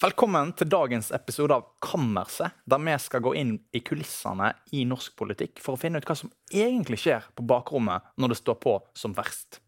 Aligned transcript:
Velkommen 0.00 0.54
til 0.56 0.64
dagens 0.72 1.10
episode 1.12 1.52
av 1.52 1.66
Kammerset, 1.84 2.54
der 2.64 2.80
vi 2.80 2.92
skal 3.04 3.20
gå 3.20 3.34
inn 3.36 3.50
i 3.76 3.82
kulissene 3.84 4.46
i 4.72 4.86
norsk 4.88 5.12
politikk 5.20 5.60
for 5.60 5.76
å 5.76 5.80
finne 5.82 6.00
ut 6.00 6.06
hva 6.08 6.14
som 6.16 6.30
egentlig 6.48 7.02
skjer 7.02 7.26
på 7.36 7.44
bakrommet 7.44 8.06
når 8.16 8.32
det 8.32 8.38
står 8.38 8.56
på 8.62 8.72
som 8.96 9.12
verst. 9.12 9.58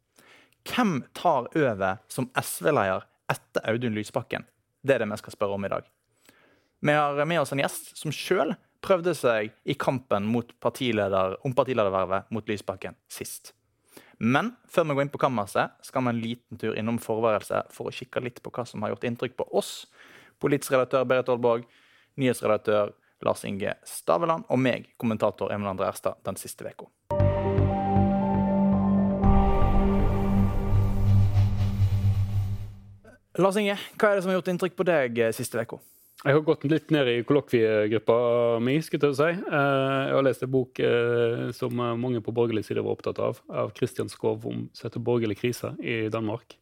Hvem 0.64 1.02
tar 1.12 1.50
over 1.52 2.00
som 2.08 2.30
SV-leder 2.32 3.04
etter 3.28 3.68
Audun 3.68 3.92
Lysbakken? 3.92 4.46
Det 4.80 4.94
er 4.94 5.04
det 5.04 5.10
vi 5.10 5.18
skal 5.20 5.34
spørre 5.36 5.58
om 5.58 5.66
i 5.68 5.72
dag. 5.74 5.84
Vi 6.80 6.94
har 6.96 7.20
med 7.28 7.42
oss 7.42 7.52
en 7.52 7.60
gjest 7.60 7.92
som 8.00 8.14
sjøl 8.16 8.54
prøvde 8.80 9.12
seg 9.12 9.52
i 9.68 9.76
kampen 9.76 10.32
partileder, 10.64 11.36
om 11.44 11.52
partiledervervet 11.52 12.32
mot 12.32 12.48
Lysbakken 12.48 12.96
sist. 13.12 13.52
Men 14.16 14.54
før 14.64 14.88
vi 14.88 14.96
går 14.96 15.04
inn 15.04 15.12
på 15.12 15.20
kammerset, 15.20 15.76
skal 15.84 16.06
vi 16.06 16.14
en 16.14 16.24
liten 16.24 16.56
tur 16.56 16.72
innom 16.72 16.96
forværelset 17.04 17.68
for 17.76 17.90
å 17.90 17.92
kikke 17.92 18.24
litt 18.24 18.40
på 18.40 18.54
hva 18.54 18.64
som 18.64 18.80
har 18.80 18.94
gjort 18.94 19.04
inntrykk 19.10 19.36
på 19.36 19.50
oss 19.60 19.82
politisk 20.42 20.74
redaktør 20.74 21.06
Berit 21.08 21.30
Aalborg, 21.30 21.68
nyhetsredaktør 22.18 22.92
Lars 23.22 23.44
Inge 23.46 23.76
Staveland 23.86 24.48
og 24.50 24.58
meg, 24.58 24.90
kommentator 24.98 25.52
Emil 25.54 25.70
André 25.70 25.92
Erstad, 25.92 26.18
den 26.26 26.38
siste 26.40 26.66
uka. 26.66 26.90
Lars 33.40 33.56
Inge, 33.56 33.78
hva 33.96 34.10
er 34.10 34.18
det 34.18 34.26
som 34.26 34.32
har 34.32 34.40
gjort 34.40 34.52
inntrykk 34.52 34.76
på 34.76 34.84
deg 34.84 35.22
eh, 35.22 35.32
siste 35.32 35.62
uka? 35.62 35.78
Jeg 36.22 36.36
har 36.36 36.44
gått 36.46 36.66
litt 36.70 36.92
ned 36.94 37.08
i 37.10 37.22
kollokviegruppa 37.26 38.16
mi. 38.62 38.76
skulle 38.84 39.08
Jeg 39.08 39.16
si. 39.18 39.30
Eh, 39.32 40.02
jeg 40.06 40.14
har 40.14 40.26
lest 40.26 40.44
en 40.44 40.52
bok 40.52 40.78
eh, 40.84 41.48
som 41.56 41.80
mange 41.98 42.20
på 42.22 42.34
borgerlig 42.34 42.66
side 42.68 42.84
var 42.84 42.94
opptatt 42.94 43.18
av, 43.22 43.40
av 43.48 43.72
Christian 43.78 44.12
Skov 44.12 44.44
om 44.46 44.68
som 44.76 45.00
'Borgerlig 45.02 45.40
krise' 45.40 45.74
i 45.80 46.08
Danmark. 46.12 46.58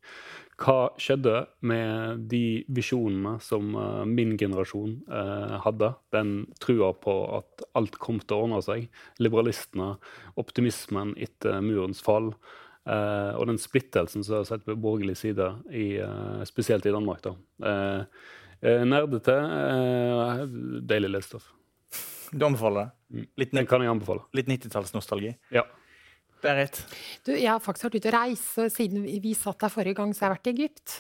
Hva 0.61 0.91
skjedde 1.01 1.47
med 1.65 2.27
de 2.29 2.63
visjonene 2.69 3.39
som 3.41 3.73
uh, 3.73 4.03
min 4.05 4.35
generasjon 4.37 4.99
uh, 5.09 5.57
hadde? 5.65 5.95
Den 6.13 6.35
trua 6.61 6.91
på 6.93 7.15
at 7.39 7.65
alt 7.81 7.97
kom 8.03 8.19
til 8.21 8.37
å 8.37 8.45
ordne 8.45 8.61
seg. 8.65 8.91
Liberalistene, 9.25 9.95
optimismen 10.41 11.15
etter 11.17 11.63
murens 11.65 12.05
fall. 12.05 12.35
Uh, 12.85 13.33
og 13.39 13.49
den 13.49 13.61
splittelsen 13.61 14.27
som 14.27 14.41
har 14.41 14.51
sett 14.51 14.67
på 14.67 14.77
borgerlig 14.77 15.17
side, 15.23 15.49
i, 15.73 15.95
spesielt 16.49 16.85
i 16.89 16.93
Danmark. 16.93 17.25
da. 17.25 17.35
nerdete, 18.61 19.37
deilig 20.89 21.15
lesestoff. 21.15 21.49
Du 22.33 22.45
anbefaler 22.47 22.81
det? 22.85 22.91
Mm. 23.11 23.27
Litt, 23.43 23.53
den 23.57 23.69
kan 23.69 23.83
jeg 23.83 23.91
anbefale. 23.91 24.25
Litt 24.37 24.49
90-tallsnostalgi? 24.51 25.35
Ja. 25.55 25.65
Berit? 26.43 26.81
Du, 27.27 27.33
jeg 27.35 27.49
har 27.51 27.61
faktisk 27.63 27.89
vært 27.89 27.99
ute 28.01 28.11
og 28.11 28.17
reist. 28.17 28.59
Siden 28.75 29.05
vi 29.23 29.33
satt 29.37 29.61
der 29.63 29.73
forrige 29.73 29.99
gang, 29.99 30.13
så 30.17 30.25
har 30.25 30.33
jeg 30.33 30.39
vært 30.39 30.49
i 30.49 30.55
Egypt. 30.55 30.95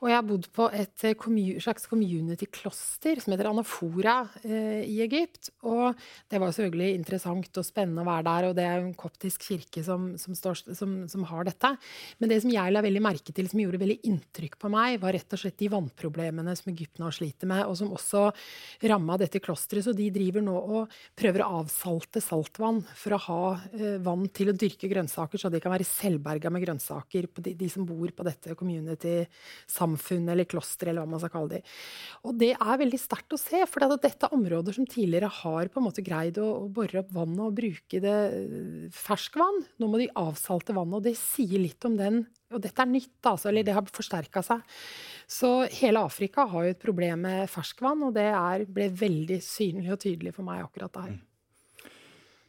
Og 0.00 0.10
jeg 0.10 0.18
har 0.18 0.26
bodd 0.28 0.48
på 0.54 0.68
et 0.74 1.06
eh, 1.08 1.26
slags 1.64 1.88
community-kloster 1.90 3.22
som 3.22 3.34
heter 3.34 3.50
Anafora 3.50 4.16
eh, 4.42 4.84
i 4.86 5.00
Egypt. 5.04 5.50
Og 5.66 5.98
det 6.30 6.40
var 6.42 6.54
selvfølgelig 6.54 7.00
interessant 7.00 7.60
og 7.60 7.66
spennende 7.66 8.04
å 8.04 8.08
være 8.08 8.26
der, 8.28 8.48
og 8.48 8.56
det 8.58 8.66
er 8.68 8.80
en 8.82 8.94
koptisk 8.98 9.46
kirke 9.48 9.84
som, 9.86 10.12
som, 10.20 10.36
står, 10.38 10.62
som, 10.76 10.96
som, 11.10 11.26
har 11.30 11.48
dette. 11.48 11.74
Men 12.20 12.32
det 12.32 12.40
som 12.44 12.52
jeg 12.52 12.74
la 12.74 12.84
veldig 12.84 13.04
merke 13.04 13.34
til, 13.34 13.48
som 13.50 13.62
gjorde 13.62 13.82
veldig 13.82 13.98
inntrykk 14.10 14.58
på 14.60 14.70
meg, 14.72 14.98
var 15.02 15.16
rett 15.16 15.36
og 15.36 15.40
slett 15.40 15.58
de 15.60 15.70
vannproblemene 15.72 16.54
som 16.58 16.72
Egypten 16.72 17.06
har 17.06 17.16
sliter 17.16 17.50
med, 17.50 17.64
og 17.68 17.78
som 17.80 17.92
også 17.94 18.26
ramma 18.90 19.18
dette 19.20 19.42
klosteret. 19.42 19.86
Så 19.86 19.96
de 19.96 20.10
driver 20.14 20.44
nå 20.44 20.54
og 20.54 20.98
prøver 21.18 21.44
å 21.44 21.62
avsalte 21.62 22.22
saltvann 22.24 22.82
for 22.94 23.16
å 23.16 23.22
ha 23.28 23.40
eh, 23.74 23.98
vann 24.04 24.28
til 24.34 24.52
å 24.52 24.56
dyrke 24.56 24.83
grønnsaker, 24.90 25.40
så 25.40 25.50
de 25.52 25.60
kan 25.62 25.72
være 25.74 25.86
selvberga 25.88 26.52
med 26.52 26.64
grønnsaker, 26.64 27.28
de, 27.44 27.54
de, 27.58 27.70
som 27.72 27.86
bor 27.88 28.10
på 28.14 28.26
dette 28.26 28.56
community-samfunnet 28.58 30.34
eller 30.34 30.48
klosteret, 30.50 30.92
eller 30.92 31.04
hva 31.04 31.14
man 31.14 31.22
skal 31.22 31.34
kalle 31.34 31.56
det. 31.56 31.62
Og 32.24 32.38
det 32.40 32.52
er 32.54 32.80
veldig 32.84 33.00
sterkt 33.00 33.36
å 33.36 33.40
se, 33.40 33.64
for 33.70 33.96
dette 33.96 34.28
er 34.28 34.36
områder 34.36 34.76
som 34.76 34.88
tidligere 34.88 35.32
har 35.42 35.72
på 35.72 35.80
en 35.80 35.88
måte 35.88 36.04
greid 36.06 36.40
å, 36.42 36.50
å 36.64 36.70
bore 36.72 37.02
opp 37.02 37.12
vannet 37.14 37.44
og 37.46 37.58
bruke 37.58 38.02
det 38.04 38.16
eh, 38.38 38.86
ferskvann. 38.94 39.64
Nå 39.80 39.90
må 39.90 40.00
de 40.02 40.12
avsalte 40.20 40.76
vannet, 40.76 41.00
og 41.00 41.06
det 41.08 41.16
sier 41.20 41.60
litt 41.62 41.88
om 41.88 41.98
den 42.00 42.24
og 42.54 42.62
dette 42.62 42.84
er 42.84 42.90
nytt, 42.90 43.18
altså, 43.26 43.48
eller 43.50 43.66
det 43.66 43.74
har 43.74 43.86
forsterka 43.90 44.42
seg. 44.44 44.62
Så 45.26 45.50
hele 45.80 46.04
Afrika 46.06 46.44
har 46.50 46.66
jo 46.66 46.74
et 46.74 46.82
problem 46.82 47.24
med 47.26 47.50
ferskvann, 47.50 48.04
og 48.06 48.14
det 48.14 48.28
er, 48.30 48.66
ble 48.70 48.90
veldig 48.94 49.40
synlig 49.42 49.94
og 49.94 50.02
tydelig 50.04 50.34
for 50.36 50.46
meg 50.46 50.62
akkurat 50.62 50.94
der. 50.94 51.14
Mm. 51.16 51.22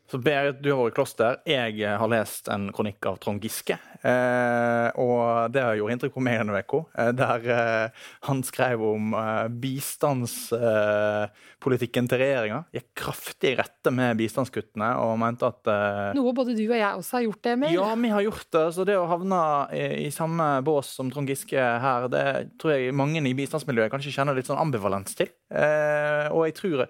Så 0.05 0.19
Berit, 0.21 0.59
du 0.61 0.67
har 0.69 0.77
vært 0.83 0.93
i 0.93 0.95
kloster. 0.99 1.39
Jeg 1.49 1.81
har 1.97 2.09
lest 2.11 2.45
en 2.53 2.67
kronikk 2.73 3.05
av 3.09 3.15
Trond 3.23 3.41
Giske. 3.41 3.73
Eh, 4.05 4.89
og 5.01 5.49
det 5.49 5.63
har 5.65 5.73
gjort 5.79 5.91
inntrykk 5.95 6.13
på 6.13 6.21
meg 6.21 6.37
denne 6.43 6.59
uka. 6.61 6.79
Eh, 6.93 7.09
der 7.17 7.41
eh, 7.55 7.89
han 8.27 8.43
skrev 8.45 8.77
om 8.85 9.15
eh, 9.17 9.49
bistandspolitikken 9.63 12.05
til 12.11 12.21
regjeringa. 12.21 12.59
Gikk 12.77 12.89
kraftig 13.01 13.55
i 13.55 13.57
rette 13.57 13.89
med 13.97 14.13
bistandskuttene 14.21 14.89
og 15.01 15.17
mente 15.23 15.49
at 15.49 15.65
eh, 15.73 16.13
Noe 16.19 16.37
både 16.37 16.53
du 16.53 16.61
og 16.67 16.77
jeg 16.77 16.93
også 17.01 17.17
har 17.17 17.25
gjort 17.25 17.43
det 17.49 17.55
med? 17.63 17.73
Ja, 17.73 17.89
vi 17.97 18.13
har 18.13 18.21
gjort 18.27 18.49
det. 18.59 18.65
Så 18.77 18.85
det 18.85 19.01
å 19.01 19.09
havne 19.09 19.41
i, 19.73 20.05
i 20.05 20.13
samme 20.13 20.61
bås 20.69 20.93
som 20.99 21.09
Trond 21.09 21.25
Giske 21.33 21.57
her, 21.57 22.05
det 22.13 22.53
tror 22.61 22.77
jeg 22.77 22.93
mange 22.93 23.25
i 23.25 23.33
bistandsmiljøet 23.41 23.89
kanskje 23.97 24.13
kjenner 24.19 24.37
litt 24.37 24.53
sånn 24.53 24.61
ambivalens 24.61 25.17
til. 25.17 25.33
Eh, 25.49 26.29
og 26.29 26.45
jeg 26.45 26.53
tror 26.61 26.85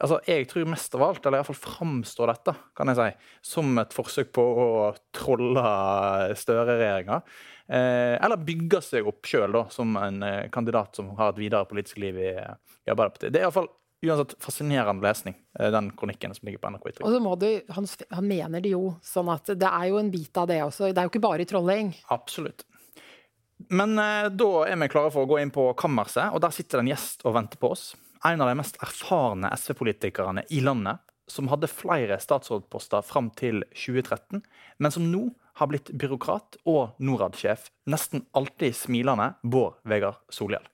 altså, 0.00 0.20
Jeg 0.26 0.48
tror 0.50 0.68
mest 0.70 0.94
av 0.96 1.04
alt, 1.06 1.24
eller 1.26 1.40
iallfall 1.40 1.58
framstår 1.58 2.32
dette 2.32 2.54
kan 2.76 2.92
jeg 2.92 2.98
si, 2.98 3.08
som 3.54 3.80
et 3.82 3.96
forsøk 3.96 4.32
på 4.36 4.44
å 4.44 4.68
trolle 5.14 5.64
Støre-regjeringa. 6.38 7.20
Eh, 7.68 8.14
eller 8.16 8.40
bygge 8.40 8.80
seg 8.84 9.08
opp 9.08 9.28
sjøl 9.28 9.58
som 9.74 9.96
en 10.00 10.22
eh, 10.24 10.46
kandidat 10.52 10.96
som 10.96 11.10
har 11.18 11.34
et 11.34 11.42
videre 11.42 11.68
politisk 11.68 12.00
liv 12.00 12.16
i, 12.22 12.32
i 12.32 12.92
Arbeiderpartiet. 12.94 13.34
Det 13.34 13.42
er 13.42 13.48
iallfall 13.48 13.68
uansett 14.06 14.36
fascinerende 14.42 15.02
lesning, 15.02 15.36
eh, 15.58 15.70
den 15.70 15.90
kronikken 15.90 16.34
som 16.34 16.46
ligger 16.46 16.58
på 16.62 16.70
NRK. 16.70 16.88
Og 17.02 17.12
så 17.12 17.20
må 17.20 17.34
du, 17.36 17.48
han, 17.68 17.86
han, 18.10 18.28
mener 18.28 18.64
det 18.64 18.72
jo, 18.76 18.94
sånn 19.04 19.30
at 19.34 19.52
det 19.58 19.68
er 19.68 19.90
jo 19.90 20.00
en 20.00 20.10
bit 20.14 20.40
av 20.40 20.48
det 20.50 20.62
også. 20.64 20.92
Det 20.92 21.02
er 21.02 21.08
jo 21.08 21.12
ikke 21.12 21.26
bare 21.28 21.48
trolling. 21.48 21.92
Absolutt. 22.14 22.64
Men 23.74 23.98
eh, 23.98 24.28
da 24.30 24.50
er 24.68 24.78
vi 24.78 24.92
klare 24.92 25.12
for 25.12 25.26
å 25.26 25.30
gå 25.30 25.40
inn 25.42 25.54
på 25.54 25.70
kammerset, 25.78 26.30
og 26.32 26.42
der 26.44 26.54
sitter 26.54 26.78
det 26.78 26.86
en 26.86 26.92
gjest 26.94 27.26
og 27.26 27.34
venter 27.36 27.60
på 27.60 27.74
oss 27.74 27.90
en 28.24 28.40
av 28.40 28.48
de 28.48 28.56
mest 28.58 28.78
erfarne 28.82 29.50
SV-politikerne 29.54 30.42
i 30.50 30.60
landet, 30.64 30.98
som 31.30 31.48
hadde 31.52 31.68
flere 31.70 32.16
statsrådposter 32.18 33.04
fram 33.06 33.28
til 33.36 33.60
2013, 33.76 34.40
men 34.78 34.94
som 34.94 35.04
nå 35.12 35.28
har 35.60 35.68
blitt 35.70 35.92
byråkrat 35.94 36.58
og 36.70 36.96
Norad-sjef, 36.98 37.68
nesten 37.90 38.24
alltid 38.34 38.74
smilende 38.74 39.34
Bård 39.42 39.78
Vegar 39.86 40.18
Solhjell. 40.32 40.66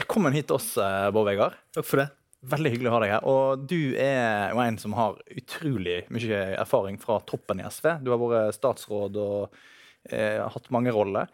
Velkommen 0.00 0.34
hit 0.34 0.48
til 0.48 0.56
oss, 0.56 0.72
Bård 1.12 1.28
Vegar. 1.28 1.58
Takk 1.76 1.88
for 1.88 2.04
det. 2.04 2.06
Veldig 2.50 2.72
hyggelig 2.72 2.88
å 2.88 2.94
ha 2.94 3.02
deg 3.02 3.12
her. 3.12 3.26
Og 3.28 3.66
du 3.68 3.92
er 4.00 4.54
jo 4.54 4.62
en 4.62 4.80
som 4.80 4.96
har 4.96 5.18
utrolig 5.36 5.98
mye 6.08 6.40
erfaring 6.62 6.96
fra 7.02 7.18
toppen 7.28 7.60
i 7.60 7.66
SV. 7.68 7.98
Du 8.00 8.08
har 8.14 8.22
vært 8.22 8.56
statsråd 8.56 9.20
og 9.20 9.60
eh, 10.08 10.40
hatt 10.40 10.70
mange 10.74 10.94
roller. 10.94 11.28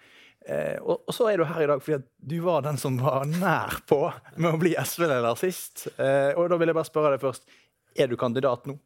Eh, 0.46 0.76
og, 0.78 1.02
og, 1.02 1.14
så 1.14 1.26
er 1.30 1.40
du 1.40 1.46
her 1.48 1.64
i 1.64 1.68
dag 1.70 1.80
fordi 1.82 1.98
at 1.98 2.08
du 2.30 2.36
var 2.44 2.62
den 2.62 2.76
som 2.78 2.98
var 3.02 3.24
nær 3.26 3.80
på 3.90 4.00
med 4.36 4.52
å 4.52 4.60
bli 4.60 4.76
SV-leder 4.78 5.38
sist. 5.40 5.88
Eh, 5.98 6.32
og 6.38 6.50
da 6.52 6.58
vil 6.60 6.70
jeg 6.70 6.78
bare 6.78 6.90
spørre 6.90 7.14
deg 7.16 7.24
først, 7.24 7.48
er 7.96 8.10
du 8.10 8.18
kandidat 8.20 8.68
nå? 8.68 8.76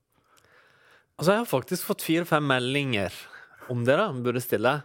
Altså, 1.21 1.35
jeg 1.35 1.43
har 1.43 1.51
faktisk 1.51 1.85
fått 1.91 2.05
fire-fem 2.07 2.47
meldinger 2.49 3.13
om 3.71 3.85
det, 3.85 3.99
da, 4.01 4.09
burde 4.25 4.41
stille. 4.41 4.79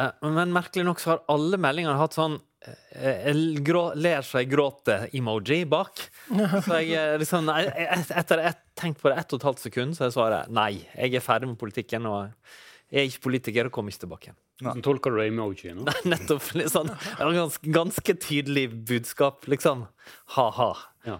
Eh, 0.00 0.28
men 0.32 0.54
merkelig 0.54 0.86
nok 0.88 1.02
så 1.02 1.14
har 1.14 1.24
alle 1.32 1.58
meldingene 1.60 1.98
hatt 2.00 2.16
sånn 2.16 2.38
eh, 2.96 3.28
grå, 3.64 3.90
ler 4.00 4.24
så 4.24 4.40
jeg 4.42 4.50
gråter-emoji 4.54 5.64
bak. 5.68 6.06
Så 6.28 6.80
jeg 6.80 6.96
eh, 6.96 7.16
liksom, 7.20 7.52
Etter 7.52 8.44
jeg 8.44 8.58
tenkt 8.76 9.02
på 9.02 9.12
det 9.12 9.20
ett 9.20 9.36
og 9.36 9.40
et 9.40 9.48
halvt 9.50 9.66
sekund, 9.68 9.96
så 9.96 10.08
jeg 10.08 10.16
svarer 10.16 10.48
nei. 10.52 10.72
Jeg 10.94 11.16
er 11.16 11.24
ferdig 11.24 11.52
med 11.52 11.60
politikken. 11.60 12.08
og 12.08 12.32
jeg 12.86 13.02
er 13.02 13.08
ikke 13.10 13.24
politiker 13.24 13.66
og 13.66 13.72
kommer 13.74 13.90
ikke 13.90 14.04
tilbake 14.04 14.28
igjen. 14.28 14.36
Hvordan 14.62 14.82
tolker 14.86 15.12
du 15.12 15.20
emoji 15.24 15.72
nå? 15.74 15.84
Nettopp. 16.12 16.44
Liksom, 16.56 16.90
ganske, 17.18 17.72
ganske, 17.74 18.14
tydelig 18.22 18.68
budskap, 18.88 19.48
liksom. 19.50 19.84
Ha-ha. 20.36 20.68
Ja. 21.06 21.18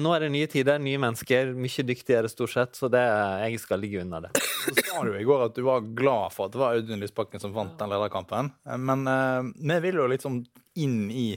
nå 0.00 0.12
er 0.14 0.24
det 0.24 0.28
nye 0.32 0.48
tider, 0.48 0.78
nye 0.80 1.00
mennesker, 1.00 1.50
mye 1.56 1.84
dyktigere 1.88 2.28
stort 2.32 2.52
sett, 2.52 2.76
så 2.76 2.88
det, 2.92 3.02
jeg 3.42 3.60
skal 3.60 3.82
ligge 3.82 4.04
unna 4.04 4.22
det. 4.26 4.30
Så 4.38 4.76
sa 4.80 5.02
du 5.04 5.16
i 5.16 5.24
går 5.28 5.48
at 5.48 5.56
du 5.56 5.64
var 5.66 5.88
glad 5.96 6.36
for 6.36 6.48
at 6.48 6.54
det 6.54 6.60
var 6.60 6.76
Audun 6.76 7.02
Lysbakken 7.02 7.42
som 7.42 7.52
vant 7.56 7.76
den 7.80 7.92
lederkampen. 7.92 8.52
Men 8.80 9.08
uh, 9.08 9.48
vi 9.56 9.80
vil 9.88 10.00
jo 10.02 10.08
liksom 10.12 10.40
inn 10.80 11.00
i 11.12 11.28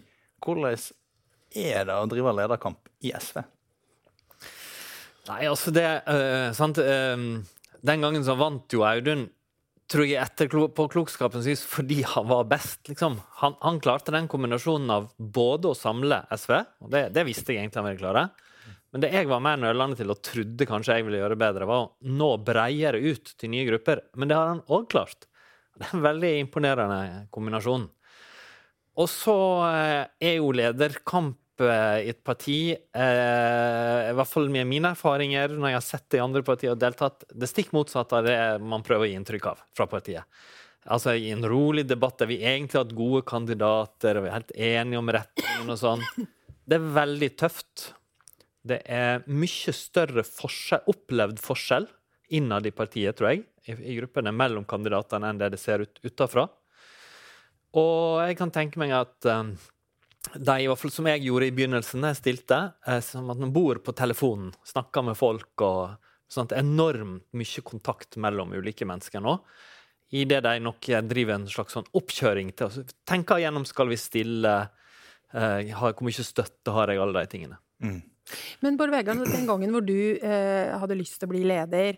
hvordan 0.43 0.77
er 1.55 1.87
det 1.87 1.95
å 1.95 2.07
drive 2.11 2.35
lederkamp 2.35 2.91
i 3.03 3.15
SV? 3.15 3.41
Nei, 5.29 5.41
altså 5.47 5.71
det 5.75 5.87
uh, 6.07 6.49
sant, 6.57 6.79
uh, 6.81 7.41
Den 7.85 8.05
gangen 8.05 8.23
så 8.25 8.35
vant 8.39 8.71
jo 8.73 8.85
Audun 8.87 9.27
tror 9.89 10.05
jeg 10.05 10.21
etter 10.21 10.51
på 10.75 10.85
klokskapens 10.93 11.47
vis 11.49 11.63
fordi 11.65 12.03
han 12.05 12.27
var 12.29 12.45
best. 12.49 12.83
Liksom. 12.89 13.17
Han, 13.41 13.55
han, 13.63 13.79
klarte 13.83 14.13
den 14.13 14.29
kombinasjonen 14.31 14.91
av 14.93 15.09
både 15.17 15.71
å 15.71 15.77
samle 15.77 16.21
SV, 16.29 16.53
og 16.85 16.93
det, 16.93 17.07
det 17.15 17.25
visste 17.27 17.55
jeg 17.55 17.63
egentlig 17.63 17.81
han 17.81 17.89
ville 17.89 18.03
klare, 18.03 18.27
men 18.89 19.03
det 19.03 19.11
jeg 19.13 19.29
var 19.29 19.41
mer 19.45 19.59
nølende 19.61 19.99
til 19.99 20.09
og 20.09 20.21
trodde 20.25 20.65
kanskje 20.69 20.97
jeg 20.97 21.05
ville 21.05 21.21
gjøre 21.21 21.37
bedre, 21.39 21.67
var 21.69 21.83
å 21.83 22.09
nå 22.09 22.29
bredere 22.41 23.01
ut 23.01 23.35
til 23.37 23.51
nye 23.53 23.67
grupper. 23.67 24.01
Men 24.17 24.31
det 24.31 24.37
har 24.37 24.49
han 24.49 24.63
òg 24.65 24.87
klart. 24.89 25.27
Det 25.77 25.85
er 25.85 25.93
en 25.95 26.05
veldig 26.07 26.31
imponerende 26.39 27.01
kombinasjon. 27.33 27.85
Og 28.99 29.07
så 29.07 29.37
eh, 29.69 30.09
er 30.31 30.39
jo 30.39 30.49
lederkamp 30.57 31.37
i 31.67 32.09
et 32.11 32.21
parti, 32.23 32.71
eh, 32.71 34.09
i 34.09 34.15
hvert 34.15 34.29
fall 34.29 34.47
med 34.53 34.67
mine 34.69 34.93
erfaringer 34.93 35.51
når 35.55 35.71
jeg 35.71 35.77
har 35.77 35.85
sett 35.85 36.07
det 36.09 36.19
i 36.19 36.23
andre 36.23 36.43
partier 36.45 36.73
og 36.73 36.79
deltatt, 36.81 37.25
det 37.29 37.49
stikk 37.49 37.73
motsatte 37.75 38.19
av 38.19 38.27
det 38.27 38.39
man 38.63 38.85
prøver 38.85 39.07
å 39.07 39.09
gi 39.09 39.17
inntrykk 39.19 39.49
av 39.51 39.61
fra 39.75 39.87
partiet. 39.91 40.41
Altså 40.89 41.13
I 41.19 41.31
en 41.33 41.45
rolig 41.45 41.83
debatt 41.89 42.21
der 42.21 42.29
vi 42.31 42.39
egentlig 42.39 42.79
har 42.79 42.85
hatt 42.85 42.97
gode 42.97 43.21
kandidater, 43.27 44.17
og 44.17 44.25
vi 44.25 44.31
er 44.31 44.37
helt 44.37 44.53
enige 44.55 45.01
om 45.01 45.11
retningen 45.13 45.73
og 45.75 45.81
sånn. 45.81 46.05
Det 46.69 46.77
er 46.77 46.91
veldig 46.95 47.29
tøft. 47.41 47.89
Det 48.69 48.79
er 48.85 49.23
mye 49.27 49.73
større 49.75 50.23
forskjell, 50.27 50.85
opplevd 50.91 51.41
forskjell 51.41 51.87
innad 52.37 52.67
i 52.69 52.73
partiet, 52.75 53.17
tror 53.17 53.33
jeg, 53.33 53.43
i, 53.65 53.75
i 53.91 53.97
gruppene 53.97 54.33
mellom 54.35 54.67
kandidatene 54.69 55.31
enn 55.31 55.41
det 55.41 55.51
det 55.55 55.61
ser 55.61 55.83
ut 55.85 56.01
utafra. 56.05 56.45
Og 57.77 58.21
jeg 58.25 58.37
kan 58.39 58.53
tenke 58.53 58.81
meg 58.81 58.93
at 58.97 59.27
um, 59.29 59.53
de, 60.33 60.55
i 60.61 60.67
hvert 60.67 60.81
fall 60.81 60.93
som 60.93 61.07
jeg 61.09 61.23
gjorde 61.25 61.47
i 61.47 61.55
begynnelsen, 61.55 62.05
jeg 62.11 62.19
stilte, 62.19 62.59
eh, 62.87 62.99
som 63.05 63.29
at 63.31 63.39
man 63.41 63.53
bor 63.55 63.79
på 63.83 63.95
telefonen, 63.97 64.51
snakker 64.67 65.05
med 65.07 65.17
folk 65.17 65.63
og 65.65 65.97
sånt, 66.29 66.53
enormt 66.57 67.25
mye 67.37 67.63
kontakt 67.65 68.19
mellom 68.21 68.53
ulike 68.53 68.87
mennesker 68.87 69.23
nå. 69.23 69.39
I 70.13 70.25
det 70.29 70.41
de 70.45 70.55
nok 70.65 70.87
driver 71.05 71.35
en 71.37 71.49
slags 71.49 71.75
sånn 71.77 71.89
oppkjøring 71.97 72.51
til 72.57 72.69
å 72.69 72.85
tenke 73.07 73.37
igjennom 73.37 73.65
skal 73.69 73.91
vi 73.91 73.97
stille, 74.01 74.55
eh, 75.33 75.73
hvor 75.73 76.05
mye 76.05 76.25
støtte 76.25 76.73
har 76.73 76.91
jeg, 76.91 77.01
alle 77.01 77.23
de 77.23 77.31
tingene. 77.33 77.59
Mm. 77.85 77.99
Men 78.61 78.77
Bård 78.77 78.93
Vegar, 78.93 79.17
den 79.17 79.47
gangen 79.49 79.73
hvor 79.73 79.85
du 79.85 79.97
eh, 80.17 80.69
hadde 80.77 80.97
lyst 80.97 81.17
til 81.21 81.29
å 81.29 81.33
bli 81.33 81.41
leder, 81.49 81.97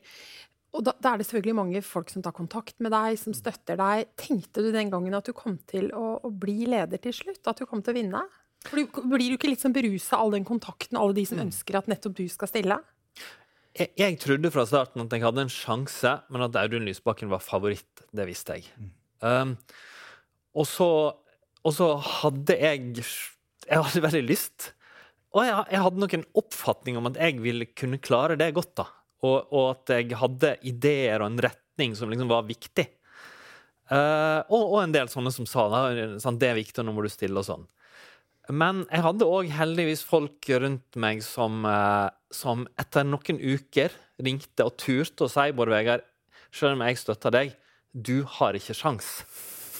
og 0.71 0.85
da, 0.87 0.93
da, 1.03 1.11
er 1.11 1.19
det 1.19 1.27
selvfølgelig 1.27 1.55
mange 1.57 1.81
folk 1.83 2.11
som 2.13 2.23
tar 2.23 2.35
kontakt 2.35 2.77
med 2.83 2.93
deg, 2.93 3.17
som 3.19 3.35
støtter 3.35 3.75
deg. 3.79 4.11
Tenkte 4.19 4.63
du 4.63 4.69
den 4.71 4.91
gangen 4.93 5.17
at 5.17 5.27
du 5.27 5.33
kom 5.35 5.57
til 5.67 5.89
å, 5.91 6.21
å 6.23 6.31
bli 6.31 6.63
leder 6.69 7.01
til 7.03 7.15
slutt? 7.15 7.43
At 7.43 7.59
du 7.59 7.67
kom 7.67 7.83
til 7.83 7.91
å 7.91 7.97
vinne? 7.97 8.21
For 8.63 8.79
du, 8.79 9.01
blir 9.11 9.33
du 9.33 9.35
ikke 9.35 9.49
litt 9.51 9.63
sånn 9.63 9.75
berusa 9.75 10.15
av 10.15 10.25
all 10.25 10.35
den 10.37 10.47
kontakten, 10.47 10.99
alle 10.99 11.17
de 11.17 11.25
som 11.27 11.41
mm. 11.41 11.47
ønsker 11.49 11.79
at 11.79 11.89
nettopp 11.91 12.15
du 12.21 12.23
skal 12.31 12.51
stille? 12.51 12.77
Jeg, 13.75 13.91
jeg, 13.99 14.17
trodde 14.23 14.51
fra 14.53 14.63
starten 14.67 15.03
at 15.03 15.15
jeg 15.15 15.25
hadde 15.25 15.43
en 15.43 15.51
sjanse, 15.51 16.13
men 16.31 16.45
at 16.47 16.59
Audun 16.61 16.87
Lysbakken 16.87 17.31
var 17.31 17.43
favoritt, 17.43 18.05
det 18.15 18.29
visste 18.29 18.59
jeg. 18.59 18.71
Mm. 18.79 18.93
Um, 19.27 19.53
og, 20.55 20.69
så, 20.69 20.87
og 21.61 21.75
så 21.75 21.93
hadde 21.99 22.55
jeg 22.57 23.03
Jeg 23.67 23.77
hadde 23.77 24.05
veldig 24.07 24.23
lyst. 24.23 24.71
Og 25.35 25.43
jeg, 25.45 25.59
jeg 25.71 25.83
hadde 25.83 26.03
nok 26.03 26.15
en 26.15 26.25
oppfatning 26.39 26.97
om 26.99 27.11
at 27.11 27.19
jeg 27.19 27.43
ville 27.43 27.67
kunne 27.75 27.99
klare 28.03 28.39
det 28.39 28.53
godt. 28.55 28.73
da 28.79 28.87
og, 29.21 29.51
og, 29.53 29.75
at 29.75 29.93
jeg 29.95 30.17
hadde 30.17 30.55
ideer 30.67 31.21
og 31.21 31.31
en 31.31 31.43
retning 31.45 31.93
som 31.97 32.09
liksom 32.11 32.31
var 32.31 32.47
viktig. 32.47 32.87
Uh, 33.91 34.41
og, 34.47 34.61
og, 34.61 34.79
en 34.85 34.95
del 34.95 35.11
sånne 35.11 35.33
som 35.35 35.47
sa 35.49 35.67
sånn, 36.23 36.39
det 36.39 36.49
er 36.49 36.59
viktig, 36.61 36.83
nå 36.85 36.93
må 36.95 37.03
du 37.03 37.11
stille 37.11 37.37
og 37.41 37.47
sånn. 37.47 37.65
Men 38.51 38.85
jeg 38.89 39.03
hadde 39.05 39.27
òg 39.29 39.51
heldigvis 39.53 40.01
folk 40.07 40.47
rundt 40.63 40.97
meg 40.99 41.21
som, 41.25 41.61
uh, 41.67 42.09
som, 42.33 42.65
etter 42.81 43.05
noen 43.07 43.39
uker 43.39 43.93
ringte 44.21 44.65
og 44.65 44.77
turte 44.81 45.27
å 45.27 45.31
si 45.31 45.51
Bård 45.55 45.73
Vegard, 45.73 46.05
selv 46.51 46.75
om 46.75 46.85
jeg 46.87 46.99
støtter 46.99 47.35
deg, 47.35 47.53
du 47.91 48.23
har 48.39 48.55
ikke 48.57 48.75
sjans. 48.75 49.21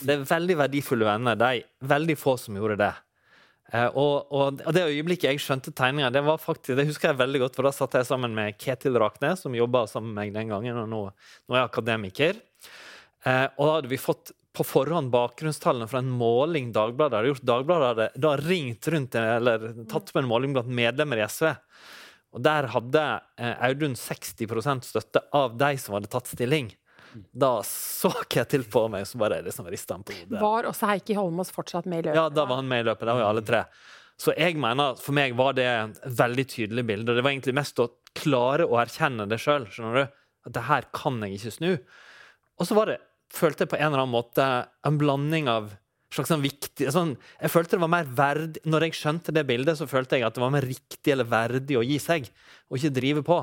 Det 0.02 0.14
er 0.14 0.26
veldig 0.28 0.58
verdifulle 0.60 1.06
venner. 1.06 1.38
De 1.38 1.62
veldig 1.88 2.16
få 2.18 2.36
som 2.40 2.56
gjorde 2.58 2.78
det. 2.80 2.92
Uh, 3.72 3.88
og, 3.96 4.32
og, 4.34 4.58
det 4.74 4.82
øyeblikket 4.84 5.30
jeg 5.30 5.40
skjønte 5.40 5.72
tegninga, 5.72 6.10
det 6.12 6.20
var 6.26 6.40
faktisk, 6.42 6.74
det 6.76 6.84
husker 6.90 7.12
jeg 7.12 7.20
veldig 7.22 7.40
godt, 7.44 7.54
for 7.56 7.68
da 7.68 7.72
satt 7.72 7.94
jeg 7.96 8.08
sammen 8.08 8.34
med 8.36 8.58
Ketil 8.60 8.98
Raknes, 9.00 9.44
som 9.46 9.54
jobba 9.56 9.86
sammen 9.88 10.12
med 10.12 10.26
meg 10.26 10.34
den 10.36 10.52
gangen, 10.52 10.80
og 10.82 10.90
nå, 10.90 11.02
nå 11.48 11.56
er 11.56 11.62
jeg 11.62 11.70
akademiker. 11.70 12.40
Eh, 13.22 13.46
og 13.54 13.62
da 13.62 13.74
hadde 13.78 13.92
vi 13.92 14.00
fått 14.02 14.34
på 14.52 14.66
forhånd 14.66 15.08
bakgrunnstallene 15.12 15.88
fra 15.88 16.02
en 16.02 16.10
måling 16.12 16.72
Dagbladet 16.74 17.16
hadde 17.16 17.30
gjort. 17.30 17.46
Dagbladet 17.48 17.88
hadde 17.88 18.08
da 18.20 18.32
ringt 18.42 18.88
rundt, 18.92 19.16
eller 19.16 19.66
tatt 19.88 20.12
på 20.12 20.20
en 20.20 20.28
måling 20.28 20.52
blant 20.56 20.68
medlemmer 20.68 21.22
i 21.22 21.24
SV. 21.24 21.48
Og 22.36 22.44
der 22.44 22.68
hadde 22.74 23.06
uh, 23.40 23.54
Audun 23.68 23.96
60% 23.96 24.88
støtte 24.88 25.24
av 25.36 25.56
de 25.60 25.72
som 25.80 25.96
hadde 25.96 26.12
tatt 26.12 26.28
stilling. 26.28 26.68
Da 27.32 27.54
så 27.66 28.12
Ketil 28.30 28.64
på 28.70 28.84
meg, 28.92 29.06
så 29.08 29.20
bare 29.20 29.40
liksom 29.44 29.68
rista 29.72 29.96
han 29.96 30.04
på 30.06 30.14
hodet. 30.16 30.40
Var 30.40 30.68
også 30.70 30.90
Heikki 30.92 31.16
Holmås 31.18 31.52
fortsatt 31.54 31.88
med 31.90 32.02
i 32.02 32.08
løpet? 32.08 32.20
Ja, 32.20 32.28
da 32.32 32.46
var 32.48 32.60
han 32.62 32.70
med 32.70 32.84
i 32.84 32.88
løpet. 32.90 33.04
Det 33.06 33.16
var 33.16 33.24
jo 33.24 33.28
alle 33.32 33.44
tre. 33.46 33.64
Så 34.22 34.34
jeg 34.38 34.58
mener, 34.60 34.98
for 35.00 35.16
meg 35.16 35.34
var 35.38 35.56
det 35.58 35.66
et 35.66 36.02
veldig 36.18 36.46
tydelig 36.50 36.84
bilde. 36.86 37.10
Og 37.10 37.18
Det 37.18 37.24
var 37.24 37.34
egentlig 37.34 37.56
mest 37.58 37.80
å 37.82 37.90
klare 38.18 38.66
å 38.68 38.78
erkjenne 38.80 39.26
det 39.30 39.40
sjøl. 39.42 39.66
At 40.46 40.56
det 40.56 40.66
her 40.68 40.88
kan 40.94 41.20
jeg 41.24 41.38
ikke 41.38 41.54
snu. 41.56 41.70
Og 42.60 42.68
så 42.68 42.76
var 42.78 42.92
det, 42.92 42.98
følte 43.32 43.64
jeg 43.64 43.72
på 43.72 43.80
en 43.80 43.88
eller 43.90 44.04
annen 44.04 44.14
måte 44.14 44.48
en 44.86 44.98
blanding 45.00 45.48
av 45.50 45.72
slags 46.12 46.28
sånn 46.28 46.44
viktig 46.44 46.90
sånn, 46.92 47.14
Jeg 47.40 47.48
følte 47.52 47.78
det 47.78 47.84
var 47.86 47.88
mer 47.88 48.04
verdig 48.04 48.60
Når 48.68 48.84
jeg 48.84 48.96
skjønte 48.98 49.32
det 49.32 49.46
bildet, 49.48 49.78
så 49.78 49.88
følte 49.88 50.18
jeg 50.18 50.26
at 50.26 50.36
det 50.36 50.42
var 50.44 50.52
mer 50.52 50.66
riktig 50.68 51.14
eller 51.14 51.24
verdig 51.24 51.78
å 51.78 51.84
gi 51.86 51.96
seg, 52.02 52.28
og 52.68 52.76
ikke 52.76 52.92
drive 52.98 53.22
på. 53.24 53.38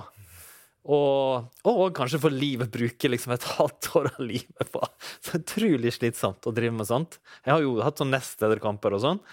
Og, 0.89 1.49
og, 1.67 1.85
kanskje 1.95 2.21
for 2.23 2.33
livet 2.33 2.71
bruke 2.71 3.11
liksom 3.11 3.35
et 3.35 3.45
halvt 3.57 3.89
år 3.99 4.11
av 4.13 4.23
livet 4.23 4.73
på 4.73 4.81
så 5.25 5.37
utrolig 5.41 5.93
slitsomt 5.93 6.47
å 6.47 6.55
drive 6.55 6.75
med 6.79 6.89
sånt. 6.89 7.19
Jeg 7.43 7.53
har 7.55 7.63
jo 7.65 7.77
hatt 7.83 7.99
sånn 7.99 8.13
nestlederkamper 8.15 8.95
og 8.95 9.03
sånn. 9.03 9.23